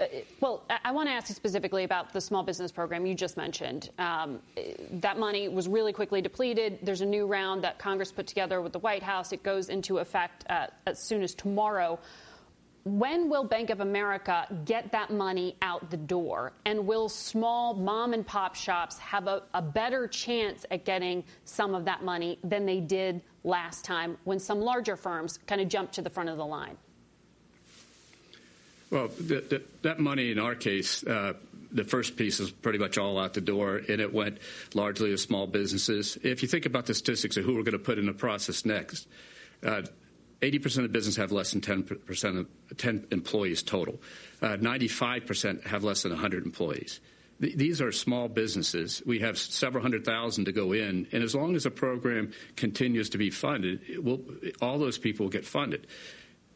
[0.00, 0.04] Uh,
[0.38, 3.90] well, I want to ask you specifically about the small business program you just mentioned.
[3.98, 4.38] Um,
[4.92, 6.78] that money was really quickly depleted.
[6.82, 9.32] There's a new round that Congress put together with the White House.
[9.32, 11.98] It goes into effect uh, as soon as tomorrow.
[12.84, 16.52] When will Bank of America get that money out the door?
[16.64, 21.74] And will small mom and pop shops have a, a, better chance at getting some
[21.74, 25.94] of that money than they did last time when some larger firms kind of jumped
[25.94, 26.76] to the front of the line?
[28.90, 31.34] Well, the, the, that money in our case, uh,
[31.70, 34.38] the first piece is pretty much all out the door, and it went
[34.72, 36.16] largely to small businesses.
[36.22, 38.64] If you think about the statistics of who we're going to put in the process
[38.64, 39.06] next,
[39.62, 39.82] uh,
[40.40, 44.00] 80% of business have less than 10% of 10 employees total.
[44.40, 47.00] Uh, 95% have less than 100 employees.
[47.40, 49.02] Th- these are small businesses.
[49.04, 53.10] We have several hundred thousand to go in, and as long as the program continues
[53.10, 54.20] to be funded, will,
[54.60, 55.86] all those people will get funded.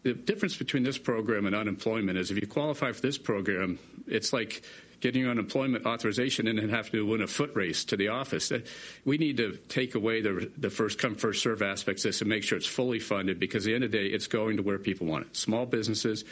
[0.02, 4.32] The difference between this program and unemployment is if you qualify for this program, it's
[4.32, 4.62] like
[5.00, 8.52] getting your unemployment authorization and then have to win a foot race to the office.
[9.04, 12.30] We need to take away the, the first come, first serve aspects of this and
[12.30, 14.62] make sure it's fully funded because at the end of the day, it's going to
[14.62, 15.36] where people want it.
[15.36, 16.24] Small businesses,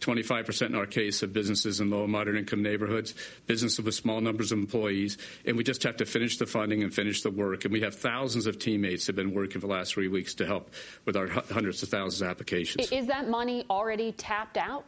[0.00, 3.14] 25% in our case of businesses in low and moderate income neighborhoods,
[3.46, 6.94] businesses with small numbers of employees, and we just have to finish the funding and
[6.94, 7.64] finish the work.
[7.64, 10.46] And we have thousands of teammates have been working for the last three weeks to
[10.46, 10.70] help
[11.04, 12.92] with our hundreds of thousands of applications.
[12.92, 14.84] Is that money already tapped out?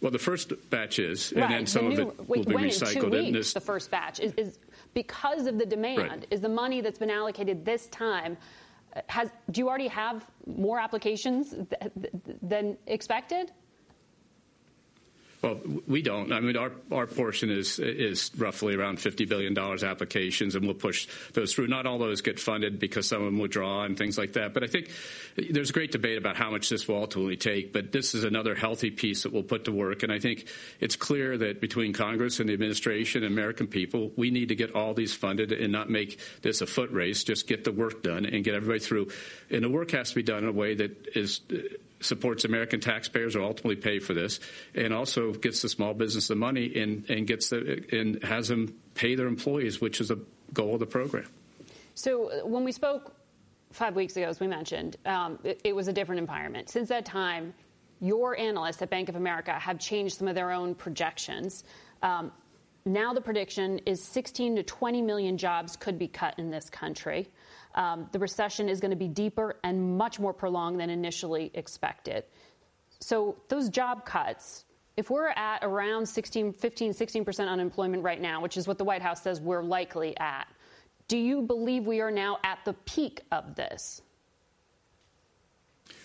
[0.00, 1.44] Well, the first batch is, right.
[1.44, 3.10] and then some the new, of it will be recycled.
[3.10, 4.58] Weeks, this, the first batch is, is
[4.92, 5.98] because of the demand.
[5.98, 6.26] Right.
[6.30, 8.36] Is the money that's been allocated this time?
[9.08, 11.68] Has, do you already have more applications th-
[12.00, 13.50] th- than expected?
[15.44, 16.32] Well, we don't.
[16.32, 21.06] I mean, our, our portion is is roughly around $50 billion applications, and we'll push
[21.34, 21.66] those through.
[21.66, 24.54] Not all those get funded because some of them withdraw and things like that.
[24.54, 24.88] But I think
[25.36, 27.74] there's great debate about how much this will ultimately take.
[27.74, 30.02] But this is another healthy piece that we'll put to work.
[30.02, 30.48] And I think
[30.80, 34.74] it's clear that between Congress and the administration and American people, we need to get
[34.74, 37.22] all these funded and not make this a foot race.
[37.22, 39.08] Just get the work done and get everybody through.
[39.50, 41.42] And the work has to be done in a way that is
[42.00, 44.40] supports American taxpayers who ultimately pay for this,
[44.74, 48.74] and also gets the small business the money and, and gets the and has them
[48.94, 50.18] pay their employees, which is a
[50.52, 51.28] goal of the program.
[51.94, 53.14] So uh, when we spoke
[53.72, 56.68] five weeks ago, as we mentioned, um, it, it was a different environment.
[56.68, 57.54] Since that time,
[58.00, 61.64] your analysts at Bank of America have changed some of their own projections.
[62.02, 62.32] Um,
[62.84, 67.28] now the prediction is 16 to 20 million jobs could be cut in this country
[67.74, 72.24] um, the recession is going to be deeper and much more prolonged than initially expected.
[73.00, 74.64] So those job cuts,
[74.96, 79.02] if we're at around 16, 15, 16% unemployment right now, which is what the White
[79.02, 80.46] House says we're likely at,
[81.08, 84.00] do you believe we are now at the peak of this?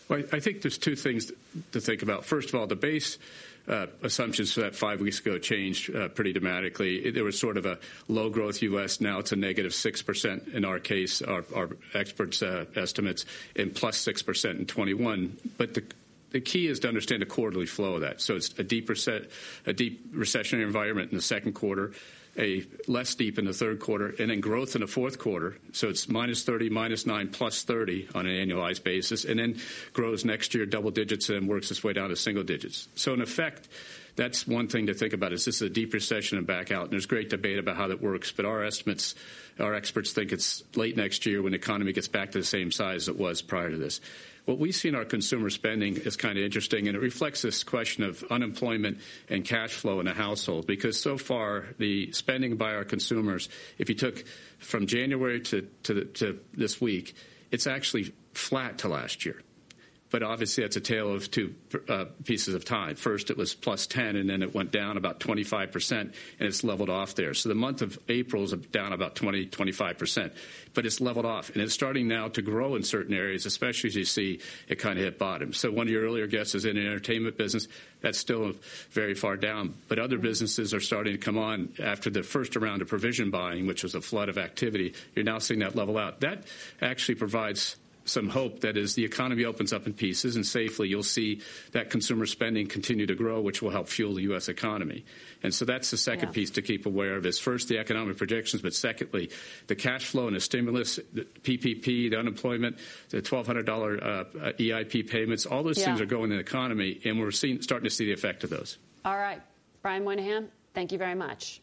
[0.09, 1.31] Well, I think there's two things
[1.71, 2.25] to think about.
[2.25, 3.19] First of all, the base
[3.67, 7.11] uh, assumptions for that five weeks ago changed uh, pretty dramatically.
[7.11, 8.99] There was sort of a low growth U.S.
[8.99, 14.03] Now it's a negative 6% in our case, our, our experts' uh, estimates, and plus
[14.03, 15.37] 6% in 21.
[15.57, 15.83] But the
[16.31, 18.21] the key is to understand the quarterly flow of that.
[18.21, 19.31] So it's a deep, reset,
[19.65, 21.91] a deep recessionary environment in the second quarter,
[22.37, 25.57] a less deep in the third quarter, and then growth in the fourth quarter.
[25.73, 29.59] So it's minus 30, minus 9, plus 30 on an annualized basis, and then
[29.93, 32.87] grows next year double digits and works its way down to single digits.
[32.95, 33.67] So in effect,
[34.15, 36.83] that's one thing to think about is this is a deep recession and back out.
[36.83, 39.15] And there's great debate about how that works, but our estimates,
[39.59, 42.71] our experts think it's late next year when the economy gets back to the same
[42.71, 44.01] size it was prior to this.
[44.49, 47.63] What we see in our consumer spending is kind of interesting, and it reflects this
[47.63, 48.97] question of unemployment
[49.29, 50.65] and cash flow in a household.
[50.65, 54.23] Because so far, the spending by our consumers, if you took
[54.57, 57.13] from January to, to, the, to this week,
[57.51, 59.39] it's actually flat to last year.
[60.11, 61.53] But obviously, that's a tale of two
[61.87, 62.95] uh, pieces of time.
[62.95, 66.89] First, it was plus 10, and then it went down about 25%, and it's leveled
[66.89, 67.35] off there.
[67.35, 70.31] So the month of April is down about 20, 25%,
[70.73, 71.51] but it's leveled off.
[71.51, 74.97] And it's starting now to grow in certain areas, especially as you see it kind
[74.97, 75.53] of hit bottom.
[75.53, 77.67] So one of your earlier guests is in the entertainment business.
[78.01, 78.53] That's still
[78.91, 79.75] very far down.
[79.87, 83.67] But other businesses are starting to come on after the first round of provision buying,
[83.67, 84.93] which was a flood of activity.
[85.15, 86.21] You're now seeing that level out.
[86.21, 86.45] That
[86.81, 87.75] actually provides
[88.09, 91.41] some hope that as the economy opens up in pieces and safely, you'll see
[91.71, 94.49] that consumer spending continue to grow, which will help fuel the U.S.
[94.49, 95.05] economy.
[95.43, 96.33] And so that's the second yeah.
[96.33, 99.29] piece to keep aware of is first the economic projections, but secondly,
[99.67, 102.77] the cash flow and the stimulus, the PPP, the unemployment,
[103.09, 105.85] the $1,200 uh, EIP payments, all those yeah.
[105.85, 108.49] things are going in the economy, and we're seeing, starting to see the effect of
[108.49, 108.77] those.
[109.05, 109.41] All right.
[109.81, 111.61] Brian Moynihan, thank you very much.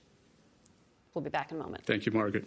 [1.14, 1.85] We'll be back in a moment.
[1.85, 2.46] Thank you, Margaret.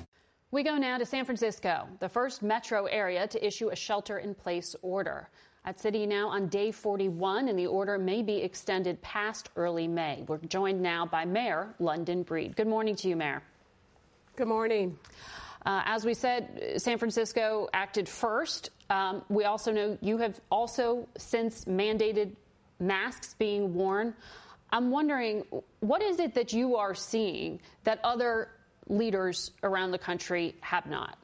[0.53, 4.35] We go now to San Francisco, the first metro area to issue a shelter in
[4.35, 5.29] place order.
[5.63, 10.25] At City now on day 41, and the order may be extended past early May.
[10.27, 12.57] We're joined now by Mayor London Breed.
[12.57, 13.41] Good morning to you, Mayor.
[14.35, 14.99] Good morning.
[15.65, 18.71] Uh, as we said, San Francisco acted first.
[18.89, 22.35] Um, we also know you have also since mandated
[22.81, 24.13] masks being worn.
[24.73, 25.45] I'm wondering,
[25.79, 28.49] what is it that you are seeing that other
[28.91, 31.17] leaders around the country have not?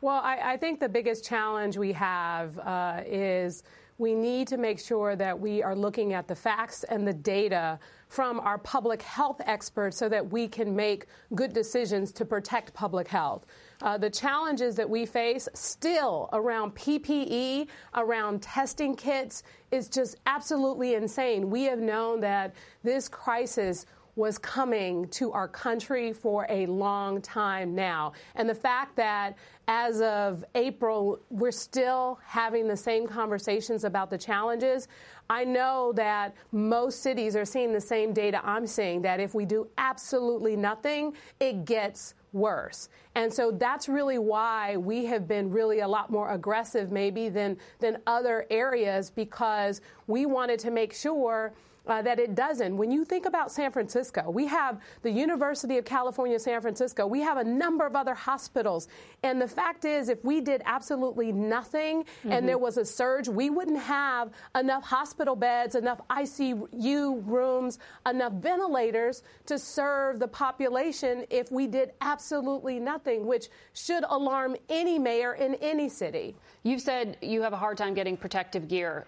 [0.00, 3.62] Well, I, I think the biggest challenge we have uh, is
[3.98, 7.78] we need to make sure that we are looking at the facts and the data
[8.08, 13.08] from our public health experts so that we can make good decisions to protect public
[13.08, 13.46] health.
[13.82, 20.94] Uh, the challenges that we face still around PPE, around testing kits, is just absolutely
[20.94, 21.50] insane.
[21.50, 23.86] We have known that this crisis
[24.16, 28.12] was coming to our country for a long time now.
[28.34, 29.36] And the fact that
[29.68, 34.88] as of April, we're still having the same conversations about the challenges.
[35.28, 39.44] I know that most cities are seeing the same data I'm seeing that if we
[39.44, 42.88] do absolutely nothing, it gets worse.
[43.14, 47.56] And so that's really why we have been really a lot more aggressive maybe than
[47.80, 51.54] than other areas because we wanted to make sure
[51.86, 52.76] uh, that it doesn't.
[52.76, 57.06] When you think about San Francisco, we have the University of California, San Francisco.
[57.06, 58.88] We have a number of other hospitals.
[59.22, 62.32] And the fact is, if we did absolutely nothing mm-hmm.
[62.32, 67.78] and there was a surge, we wouldn't have enough hospital beds, enough ICU rooms,
[68.08, 74.98] enough ventilators to serve the population if we did absolutely nothing, which should alarm any
[74.98, 76.34] mayor in any city.
[76.62, 79.06] You've said you have a hard time getting protective gear,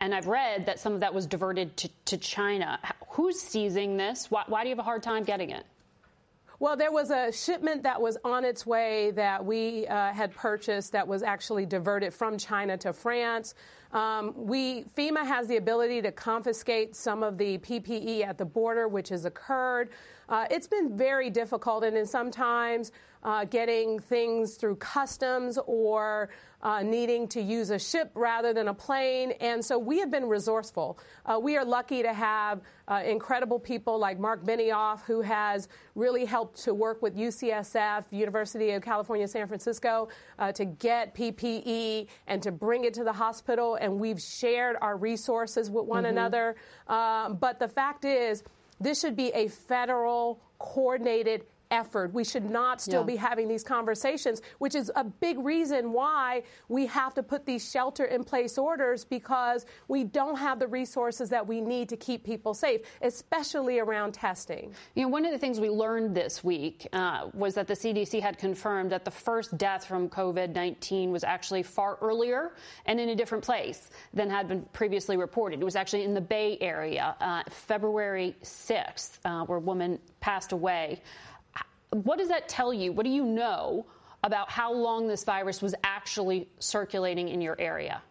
[0.00, 2.78] and I've read that some of that was diverted to, to China.
[3.10, 4.30] Who's seizing this?
[4.30, 5.64] Why, why do you have a hard time getting it?
[6.60, 10.92] Well, there was a shipment that was on its way that we uh, had purchased
[10.92, 13.54] that was actually diverted from China to France.
[13.92, 18.86] Um, we FEMA has the ability to confiscate some of the PPE at the border,
[18.88, 19.90] which has occurred.
[20.28, 26.28] Uh, it's been very difficult, and sometimes uh, getting things through customs or
[26.62, 29.32] uh, needing to use a ship rather than a plane.
[29.40, 30.98] And so we have been resourceful.
[31.24, 36.24] Uh, we are lucky to have uh, incredible people like Mark Benioff, who has really
[36.24, 40.08] helped to work with UCSF, University of California, San Francisco,
[40.38, 43.77] uh, to get PPE and to bring it to the hospital.
[43.80, 46.12] And we've shared our resources with one mm-hmm.
[46.12, 46.56] another.
[46.86, 48.42] Uh, but the fact is,
[48.80, 52.12] this should be a federal coordinated effort.
[52.12, 53.06] We should not still yeah.
[53.06, 57.68] be having these conversations, which is a big reason why we have to put these
[57.70, 62.24] shelter in place orders because we don't have the resources that we need to keep
[62.24, 64.72] people safe, especially around testing.
[64.94, 68.20] You know, one of the things we learned this week uh, was that the CDC
[68.20, 72.52] had confirmed that the first death from COVID 19 was actually far earlier
[72.86, 75.60] and in a different place than had been previously reported.
[75.60, 80.52] It was actually in the Bay Area, uh, February 6th, uh, where a woman passed
[80.52, 81.00] away.
[81.90, 82.92] What does that tell you?
[82.92, 83.86] What do you know
[84.24, 88.02] about how long this virus was actually circulating in your area?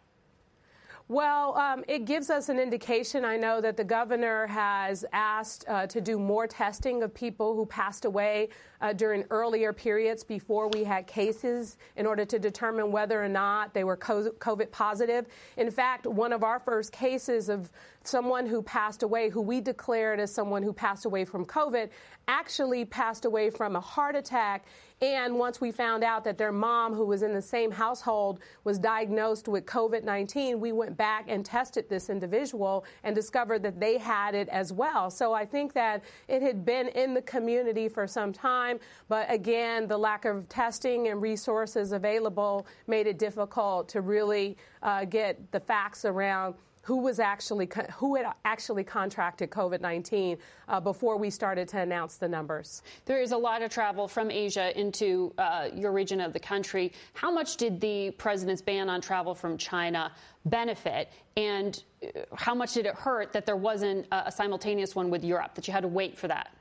[1.09, 3.23] Well, um, it gives us an indication.
[3.23, 7.65] I know that the governor has asked uh, to do more testing of people who
[7.65, 8.49] passed away
[8.81, 13.73] uh, during earlier periods before we had cases in order to determine whether or not
[13.73, 15.27] they were COVID positive.
[15.55, 17.71] In fact, one of our first cases of
[18.07, 21.89] someone who passed away, who we declared as someone who passed away from COVID,
[22.27, 24.65] actually passed away from a heart attack
[25.01, 28.79] and once we found out that their mom, who was in the same household, was
[28.79, 33.99] diagnosed with COVID 19, we went back and tested this individual and discovered that they
[33.99, 35.11] had it as well.
[35.11, 39.87] So I think that it had been in the community for some time, but again,
[39.87, 45.59] the lack of testing and resources available made it difficult to really uh, get the
[45.59, 46.55] facts around
[46.87, 50.37] who was actually who had actually contracted COVID-19
[50.69, 52.81] uh, before we started to announce the numbers.
[53.03, 56.93] There is a lot of travel from Asia into uh, your region of the country.
[57.11, 60.13] How much did the president's ban on travel from China
[60.45, 65.25] benefit, and uh, how much did it hurt that there wasn't a simultaneous one with
[65.25, 65.55] Europe?
[65.55, 66.55] That you had to wait for that.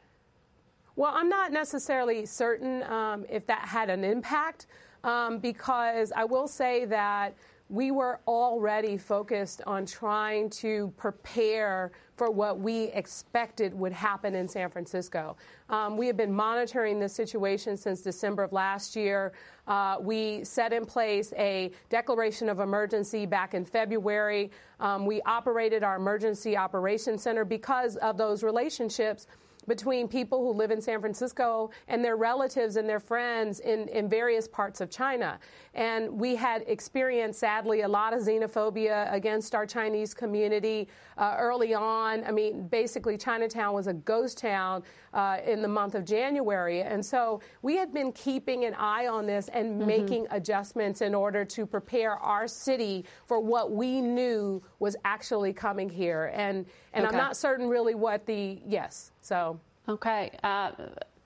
[0.97, 4.67] Well, I'm not necessarily certain um, if that had an impact
[5.05, 7.37] um, because I will say that
[7.69, 14.47] we were already focused on trying to prepare for what we expected would happen in
[14.47, 15.37] San Francisco.
[15.69, 19.33] Um, we have been monitoring this situation since December of last year.
[19.67, 24.51] Uh, we set in place a declaration of emergency back in February.
[24.79, 29.27] Um, we operated our emergency operations center because of those relationships
[29.67, 34.09] between people who live in San Francisco and their relatives and their friends in, in
[34.09, 35.39] various parts of China.
[35.75, 40.89] And we had experienced, sadly, a lot of xenophobia against our Chinese community
[41.19, 42.25] uh, early on.
[42.25, 44.83] I mean, basically, Chinatown was a ghost town
[45.17, 46.83] uh, in the month of January.
[46.83, 49.87] And so we had been keeping an eye on this and mm-hmm.
[49.87, 55.89] making adjustments in order to prepare our city for what we knew was actually coming
[55.89, 56.31] here.
[56.35, 57.17] And, and okay.
[57.17, 59.59] I'm not certain really what the, yes, so.
[59.89, 60.31] Okay.
[60.45, 60.73] Uh,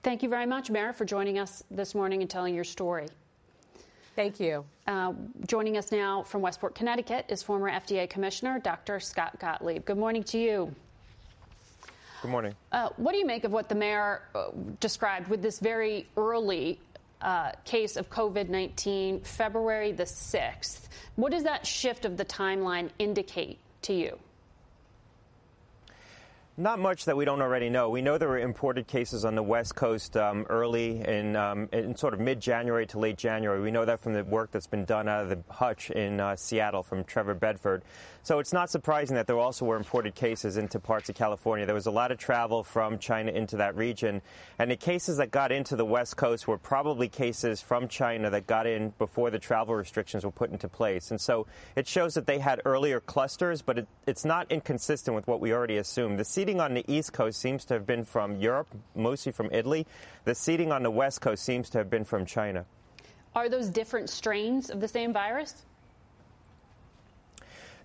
[0.03, 3.07] thank you very much, Mayor, for joining us this morning and telling your story.
[4.15, 4.63] Thank you.
[4.87, 5.13] Uh,
[5.47, 9.01] joining us now from Westport, Connecticut is former FDA Commissioner Dr.
[9.01, 9.83] Scott Gottlieb.
[9.83, 10.73] Good morning to you.
[12.21, 12.53] Good morning.
[12.71, 14.49] Uh, what do you make of what the mayor uh,
[14.79, 16.79] described with this very early
[17.19, 20.87] uh, case of COVID 19, February the 6th?
[21.15, 24.19] What does that shift of the timeline indicate to you?
[26.57, 27.89] Not much that we don't already know.
[27.89, 31.95] We know there were imported cases on the West Coast um, early in, um, in,
[31.95, 33.61] sort of mid-January to late January.
[33.61, 36.35] We know that from the work that's been done out of the hutch in uh,
[36.35, 37.83] Seattle from Trevor Bedford.
[38.23, 41.65] So it's not surprising that there also were imported cases into parts of California.
[41.65, 44.21] There was a lot of travel from China into that region,
[44.59, 48.45] and the cases that got into the West Coast were probably cases from China that
[48.45, 51.09] got in before the travel restrictions were put into place.
[51.09, 55.27] And so it shows that they had earlier clusters, but it, it's not inconsistent with
[55.27, 56.19] what we already assumed.
[56.19, 59.87] The seeding on the East Coast seems to have been from Europe, mostly from Italy.
[60.25, 62.65] The seeding on the West Coast seems to have been from China.
[63.33, 65.65] Are those different strains of the same virus?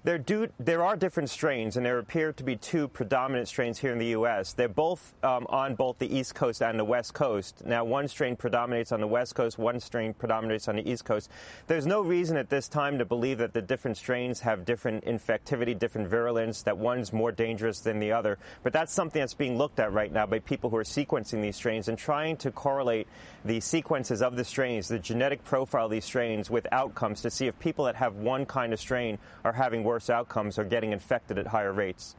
[0.06, 3.90] There, do, there are different strains, and there appear to be two predominant strains here
[3.90, 4.52] in the U.S.
[4.52, 7.66] They're both um, on both the East Coast and the West Coast.
[7.66, 11.28] Now, one strain predominates on the West Coast, one strain predominates on the East Coast.
[11.66, 15.76] There's no reason at this time to believe that the different strains have different infectivity,
[15.76, 18.38] different virulence, that one's more dangerous than the other.
[18.62, 21.56] But that's something that's being looked at right now by people who are sequencing these
[21.56, 23.08] strains and trying to correlate
[23.44, 27.48] the sequences of the strains, the genetic profile of these strains, with outcomes to see
[27.48, 30.92] if people that have one kind of strain are having worse worse outcomes are getting
[30.92, 32.14] infected at higher rates.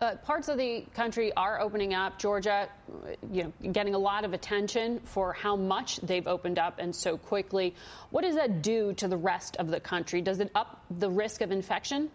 [0.00, 2.18] Uh, parts of the country are opening up.
[2.18, 2.68] Georgia,
[3.30, 7.16] you know, getting a lot of attention for how much they've opened up and so
[7.16, 7.76] quickly.
[8.10, 10.20] What does that do to the rest of the country?
[10.20, 12.10] Does it up the risk of infection?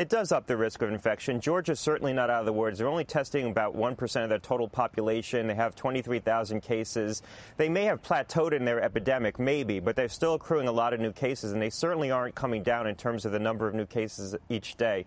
[0.00, 1.42] It does up the risk of infection.
[1.42, 2.78] Georgia's certainly not out of the woods.
[2.78, 5.46] They're only testing about 1% of their total population.
[5.46, 7.20] They have 23,000 cases.
[7.58, 11.00] They may have plateaued in their epidemic, maybe, but they're still accruing a lot of
[11.00, 13.84] new cases, and they certainly aren't coming down in terms of the number of new
[13.84, 15.04] cases each day.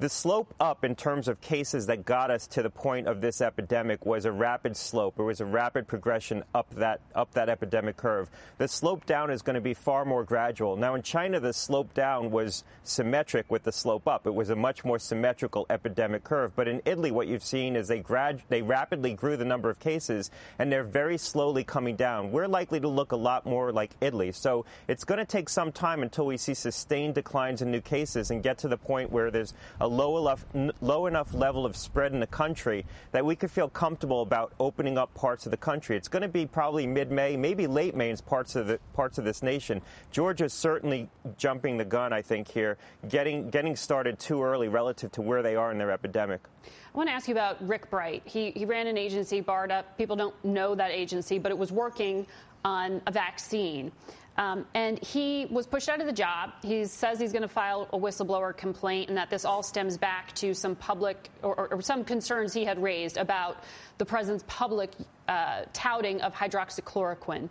[0.00, 3.40] The slope up in terms of cases that got us to the point of this
[3.40, 5.20] epidemic was a rapid slope.
[5.20, 8.28] It was a rapid progression up that up that epidemic curve.
[8.58, 10.76] The slope down is going to be far more gradual.
[10.76, 14.26] Now in China the slope down was symmetric with the slope up.
[14.26, 16.56] It was a much more symmetrical epidemic curve.
[16.56, 19.78] But in Italy what you've seen is they grad they rapidly grew the number of
[19.78, 22.32] cases and they're very slowly coming down.
[22.32, 24.32] We're likely to look a lot more like Italy.
[24.32, 28.32] So it's going to take some time until we see sustained declines in new cases
[28.32, 29.54] and get to the point where there's
[29.86, 30.44] low enough,
[30.80, 34.98] low enough level of spread in the country that we could feel comfortable about opening
[34.98, 35.96] up parts of the country.
[35.96, 39.24] It's going to be probably mid-May, maybe late May in parts of the parts of
[39.24, 39.82] this nation.
[40.10, 42.78] Georgia's certainly jumping the gun, I think, here,
[43.08, 46.40] getting getting started too early relative to where they are in their epidemic.
[46.64, 48.22] I want to ask you about Rick Bright.
[48.24, 49.84] He, he ran an agency, BARDA.
[49.98, 52.26] People don't know that agency, but it was working
[52.64, 53.90] on a vaccine.
[54.36, 56.50] Um, and he was pushed out of the job.
[56.62, 60.34] He says he's going to file a whistleblower complaint, and that this all stems back
[60.36, 63.62] to some public or, or, some concerns he had raised about
[63.98, 64.90] the president's public
[65.28, 67.48] uh, touting of hydroxychloroquine.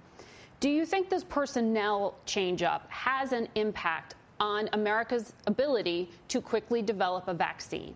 [0.59, 6.81] Do you think this personnel change up has an impact on America's ability to quickly
[6.81, 7.95] develop a vaccine?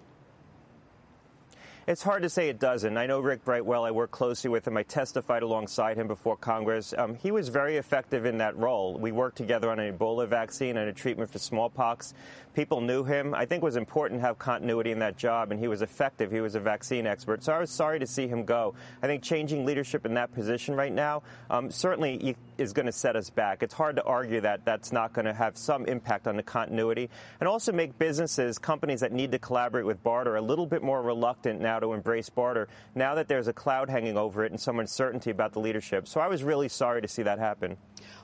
[1.88, 2.98] It's hard to say it doesn't.
[2.98, 3.86] I know Rick Bright well.
[3.86, 4.76] I work closely with him.
[4.76, 6.94] I testified alongside him before Congress.
[6.98, 9.00] Um, he was very effective in that role.
[9.00, 12.14] We worked together on an Ebola vaccine and a treatment for smallpox.
[12.58, 13.36] People knew him.
[13.36, 16.32] I think it was important to have continuity in that job, and he was effective.
[16.32, 17.43] He was a vaccine expert.
[17.43, 18.74] So I was sorry to see him go.
[19.03, 23.16] I think changing leadership in that position right now um, certainly is going to set
[23.16, 23.62] us back.
[23.62, 27.12] It's hard to argue that that's not going to have some impact on the continuity
[27.39, 31.03] and also make businesses, companies that need to collaborate with BARDA a little bit more
[31.03, 34.80] reluctant now to embrace BARDA now that there's a cloud hanging over it and some
[34.80, 36.08] uncertainty about the leadership.
[36.08, 37.78] So I was really sorry to see that happen.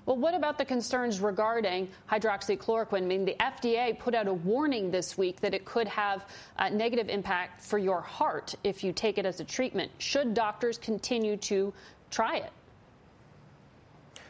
[0.06, 3.04] Well, what about the concerns regarding hydroxychloroquine?
[3.04, 6.26] I mean, the FDA put out a warning this week that it could have
[6.58, 9.92] a negative impact for your heart if you take it as a treatment.
[10.00, 11.74] Should doctors continue to
[12.12, 12.52] try it?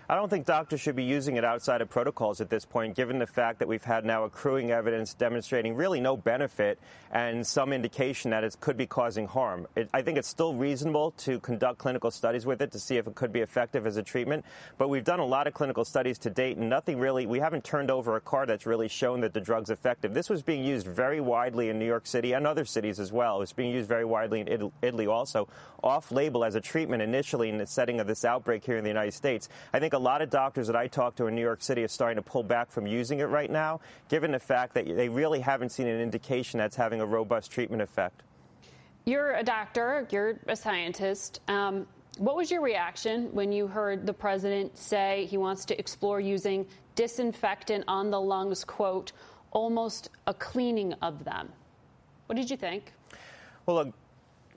[0.10, 3.20] I don't think doctors should be using it outside of protocols at this point, given
[3.20, 6.78] the fact that we've had now accruing evidence demonstrating really no benefit
[7.10, 9.66] and some indication that it could be causing harm.
[9.78, 13.08] It, I think it's still reasonable to conduct clinical studies with it to see if
[13.08, 14.44] it could be effective as a treatment.
[14.78, 17.64] But we've done a lot of clinical studies to date, and nothing really, we haven't
[17.64, 20.14] turned over a card that's really shown that the drug's effective.
[20.14, 23.38] This was being used very widely in New York City and other cities as well.
[23.38, 25.48] It was being used very widely in Italy also,
[25.82, 28.90] off label as a treatment initially in the setting of this outbreak here in the
[28.90, 29.48] United States.
[29.74, 31.88] I think a lot of doctors that I talk to in New York City are
[31.88, 35.40] starting to pull back from using it right now, given the fact that they really
[35.40, 38.24] haven't seen an indication that's having a robust treatment effect.
[39.06, 41.42] You're a doctor, you're a scientist.
[41.48, 41.88] Um,
[42.20, 46.68] What was your reaction when you heard the president say he wants to explore using
[46.96, 49.14] disinfectant on the lungs, quote,
[49.52, 51.52] almost a cleaning of them?
[52.28, 52.94] What did you think?
[53.66, 53.94] Well, look,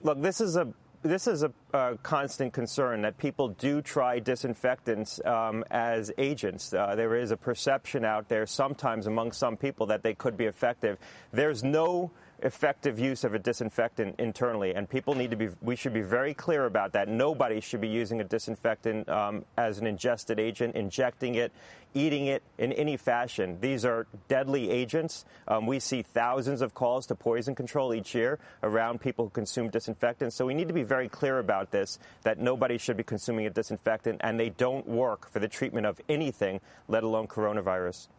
[0.03, 0.67] look this is a
[1.07, 6.73] this is a, a, constant concern that people do try disinfectants um, as agents.
[6.73, 10.45] Uh, there is a perception out there sometimes among some people that they could be
[10.45, 10.97] effective.
[11.31, 12.11] There's no
[12.43, 15.49] effective use of a disinfectant internally, and people need to be.
[15.61, 17.07] We should be very clear about that.
[17.07, 21.51] Nobody should be using a disinfectant um, as an ingested agent, injecting it,
[21.93, 23.57] eating it in any fashion.
[23.59, 25.25] These are deadly agents.
[25.47, 29.69] Um, we see thousands of calls to poison control each year around people who consume
[29.69, 30.35] disinfectants.
[30.35, 31.97] So we need to be very clear about this.
[32.23, 35.99] That nobody should be consuming a disinfectant, and they don't work for the treatment of
[36.07, 38.09] anything, let alone coronavirus.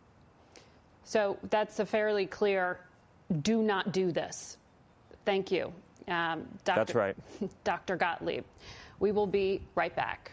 [1.05, 2.81] So that's a fairly clear
[3.43, 4.57] do not do this.
[5.25, 5.73] Thank you.
[6.07, 6.79] Um, Dr.
[6.79, 7.17] That's right.
[7.65, 7.97] Dr.
[7.97, 8.45] Gottlieb.
[9.01, 10.33] We will be right back.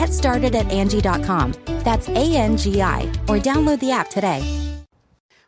[0.00, 1.52] Get started at Angie.com.
[1.84, 4.40] That's A N G I, or download the app today.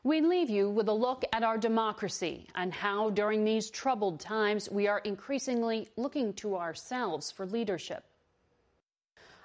[0.05, 4.71] We leave you with a look at our democracy and how, during these troubled times,
[4.71, 8.05] we are increasingly looking to ourselves for leadership.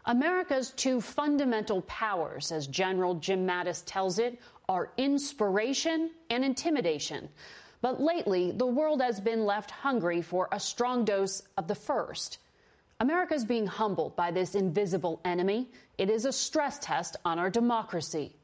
[0.08, 7.30] America's two fundamental powers, as General Jim Mattis tells it, are inspiration and intimidation.
[7.80, 12.40] But lately, the world has been left hungry for a strong dose of the first.
[13.00, 15.70] America is being humbled by this invisible enemy.
[16.00, 18.36] It is a stress test on our democracy.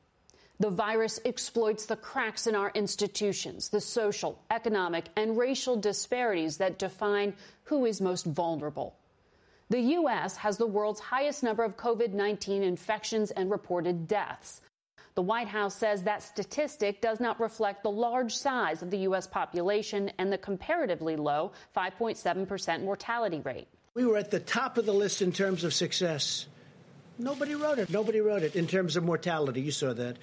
[0.60, 6.78] The virus exploits the cracks in our institutions, the social, economic, and racial disparities that
[6.78, 7.34] define
[7.64, 8.96] who is most vulnerable.
[9.70, 10.38] The U.S.
[10.38, 14.62] has the world's highest number of COVID 19 infections and reported deaths.
[15.16, 19.26] The White House says that statistic does not reflect the large size of the U.S.
[19.26, 23.68] population and the comparatively low 5.7% mortality rate.
[23.96, 26.48] We were at the top of the list in terms of success.
[27.20, 27.92] Nobody wrote it.
[27.92, 29.62] Nobody wrote it in terms of mortality.
[29.62, 30.18] You saw that.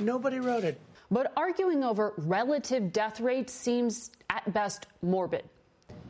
[0.00, 0.80] Nobody wrote it.
[1.10, 5.44] But arguing over relative death rates seems at best morbid.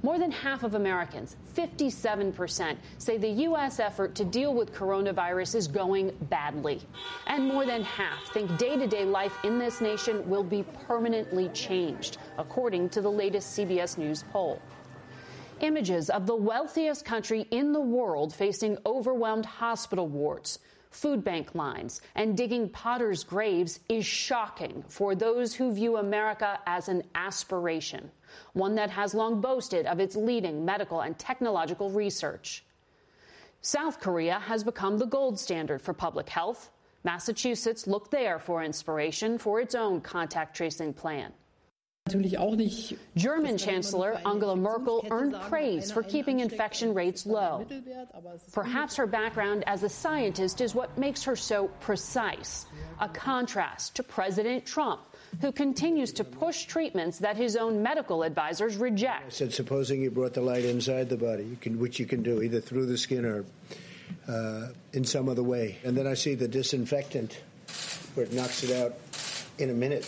[0.05, 3.80] More than half of Americans, 57%, say the U.S.
[3.80, 6.82] effort to deal with coronavirus is going badly.
[7.26, 11.48] And more than half think day to day life in this nation will be permanently
[11.48, 14.62] changed, according to the latest CBS News poll.
[15.62, 20.58] Images of the wealthiest country in the world facing overwhelmed hospital wards
[20.90, 26.88] food bank lines, and digging potters' graves is shocking for those who view America as
[26.88, 28.10] an aspiration,
[28.54, 32.64] one that has long boasted of its leading medical and technological research.
[33.62, 36.70] South Korea has become the gold standard for public health.
[37.04, 41.32] Massachusetts looked there for inspiration for its own contact tracing plan.
[43.16, 47.66] German Chancellor Angela Merkel earned praise for keeping infection rates low.
[48.53, 52.66] Perhaps her background as a scientist is what makes her so precise,
[53.00, 55.00] a contrast to President Trump,
[55.40, 59.26] who continues to push treatments that his own medical advisors reject.
[59.26, 62.22] I said, supposing you brought the light inside the body, you can, which you can
[62.22, 63.44] do either through the skin or
[64.28, 65.78] uh, in some other way.
[65.84, 67.40] And then I see the disinfectant
[68.14, 68.96] where it knocks it out
[69.59, 70.05] in a minute,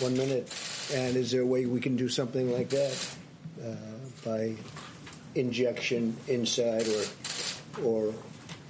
[0.00, 0.52] one minute.
[0.94, 3.08] And is there a way we can do something like that
[3.64, 3.74] uh,
[4.24, 4.54] by
[5.34, 7.04] injection inside or
[7.84, 8.14] or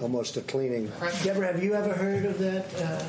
[0.00, 0.92] almost a cleaning?
[1.22, 2.74] Deborah, have you ever heard of that?
[2.74, 3.02] Uh,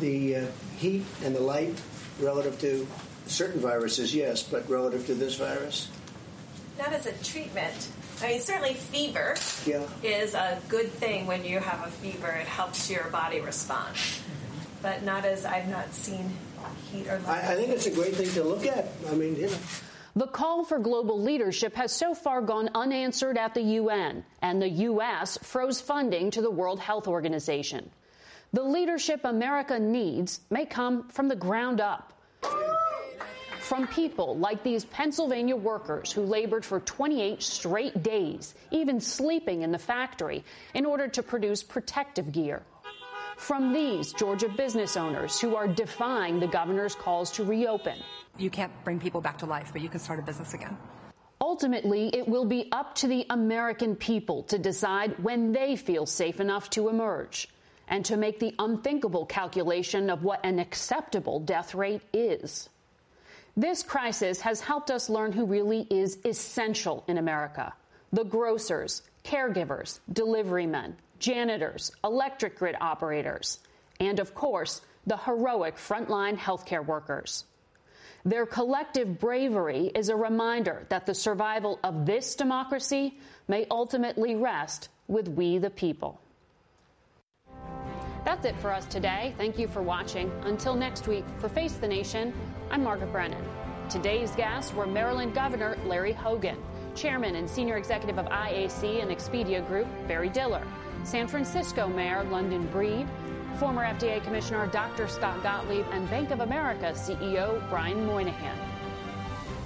[0.00, 0.46] the uh,
[0.76, 1.80] heat and the light
[2.18, 2.86] relative to
[3.26, 5.88] certain viruses, yes, but relative to this virus?
[6.78, 7.88] Not as a treatment.
[8.22, 9.36] I mean, certainly fever
[9.66, 9.86] yeah.
[10.02, 12.28] is a good thing when you have a fever.
[12.28, 13.96] It helps your body respond.
[14.82, 16.36] But not as I've not seen
[16.94, 18.88] heat or I, I think it's a great thing to look at.
[19.10, 19.56] I mean, you know.
[20.16, 24.68] The call for global leadership has so far gone unanswered at the UN, and the
[24.68, 25.38] U.S.
[25.42, 27.90] froze funding to the World Health Organization.
[28.52, 32.12] The leadership America needs may come from the ground up.
[33.58, 39.72] From people like these Pennsylvania workers who labored for 28 straight days, even sleeping in
[39.72, 42.62] the factory, in order to produce protective gear
[43.36, 47.98] from these Georgia business owners who are defying the governor's calls to reopen.
[48.38, 50.76] You can't bring people back to life, but you can start a business again.
[51.40, 56.40] Ultimately, it will be up to the American people to decide when they feel safe
[56.40, 57.48] enough to emerge.
[57.88, 62.68] and to make the unthinkable calculation of what an acceptable death rate is.
[63.56, 67.72] This crisis has helped us learn who really is essential in America
[68.12, 73.60] the grocers, caregivers, delivery men, janitors, electric grid operators,
[74.00, 77.44] and of course, the heroic frontline healthcare workers.
[78.24, 84.88] Their collective bravery is a reminder that the survival of this democracy may ultimately rest
[85.08, 86.18] with we the people.
[88.24, 89.34] That's it for us today.
[89.36, 90.32] Thank you for watching.
[90.44, 92.32] Until next week, for Face the Nation,
[92.70, 93.44] I'm Margaret Brennan.
[93.90, 96.56] Today's guests were Maryland Governor Larry Hogan,
[96.94, 100.66] Chairman and Senior Executive of IAC and Expedia Group Barry Diller,
[101.04, 103.06] San Francisco Mayor London Breed,
[103.58, 105.06] former FDA Commissioner Dr.
[105.06, 108.58] Scott Gottlieb, and Bank of America CEO Brian Moynihan.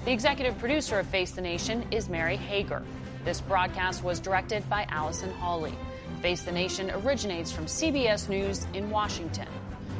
[0.04, 2.82] The executive producer of Face the Nation is Mary Hager.
[3.24, 5.74] This broadcast was directed by Allison Hawley.
[6.22, 9.48] Face the Nation originates from CBS News in Washington.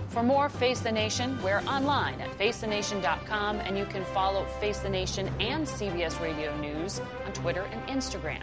[0.09, 4.89] For more Face the Nation, we're online at facethenation.com and you can follow Face the
[4.89, 8.43] Nation and CBS Radio News on Twitter and Instagram.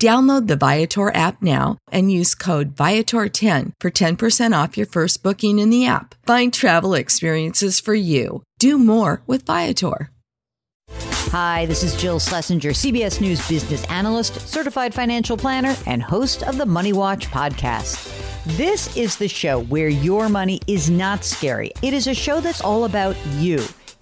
[0.00, 5.58] Download the Viator app now and use code Viator10 for 10% off your first booking
[5.58, 6.14] in the app.
[6.26, 8.42] Find travel experiences for you.
[8.58, 10.10] Do more with Viator.
[11.30, 16.58] Hi, this is Jill Schlesinger, CBS News business analyst, certified financial planner, and host of
[16.58, 18.12] the Money Watch podcast.
[18.56, 21.72] This is the show where your money is not scary.
[21.82, 23.64] It is a show that's all about you.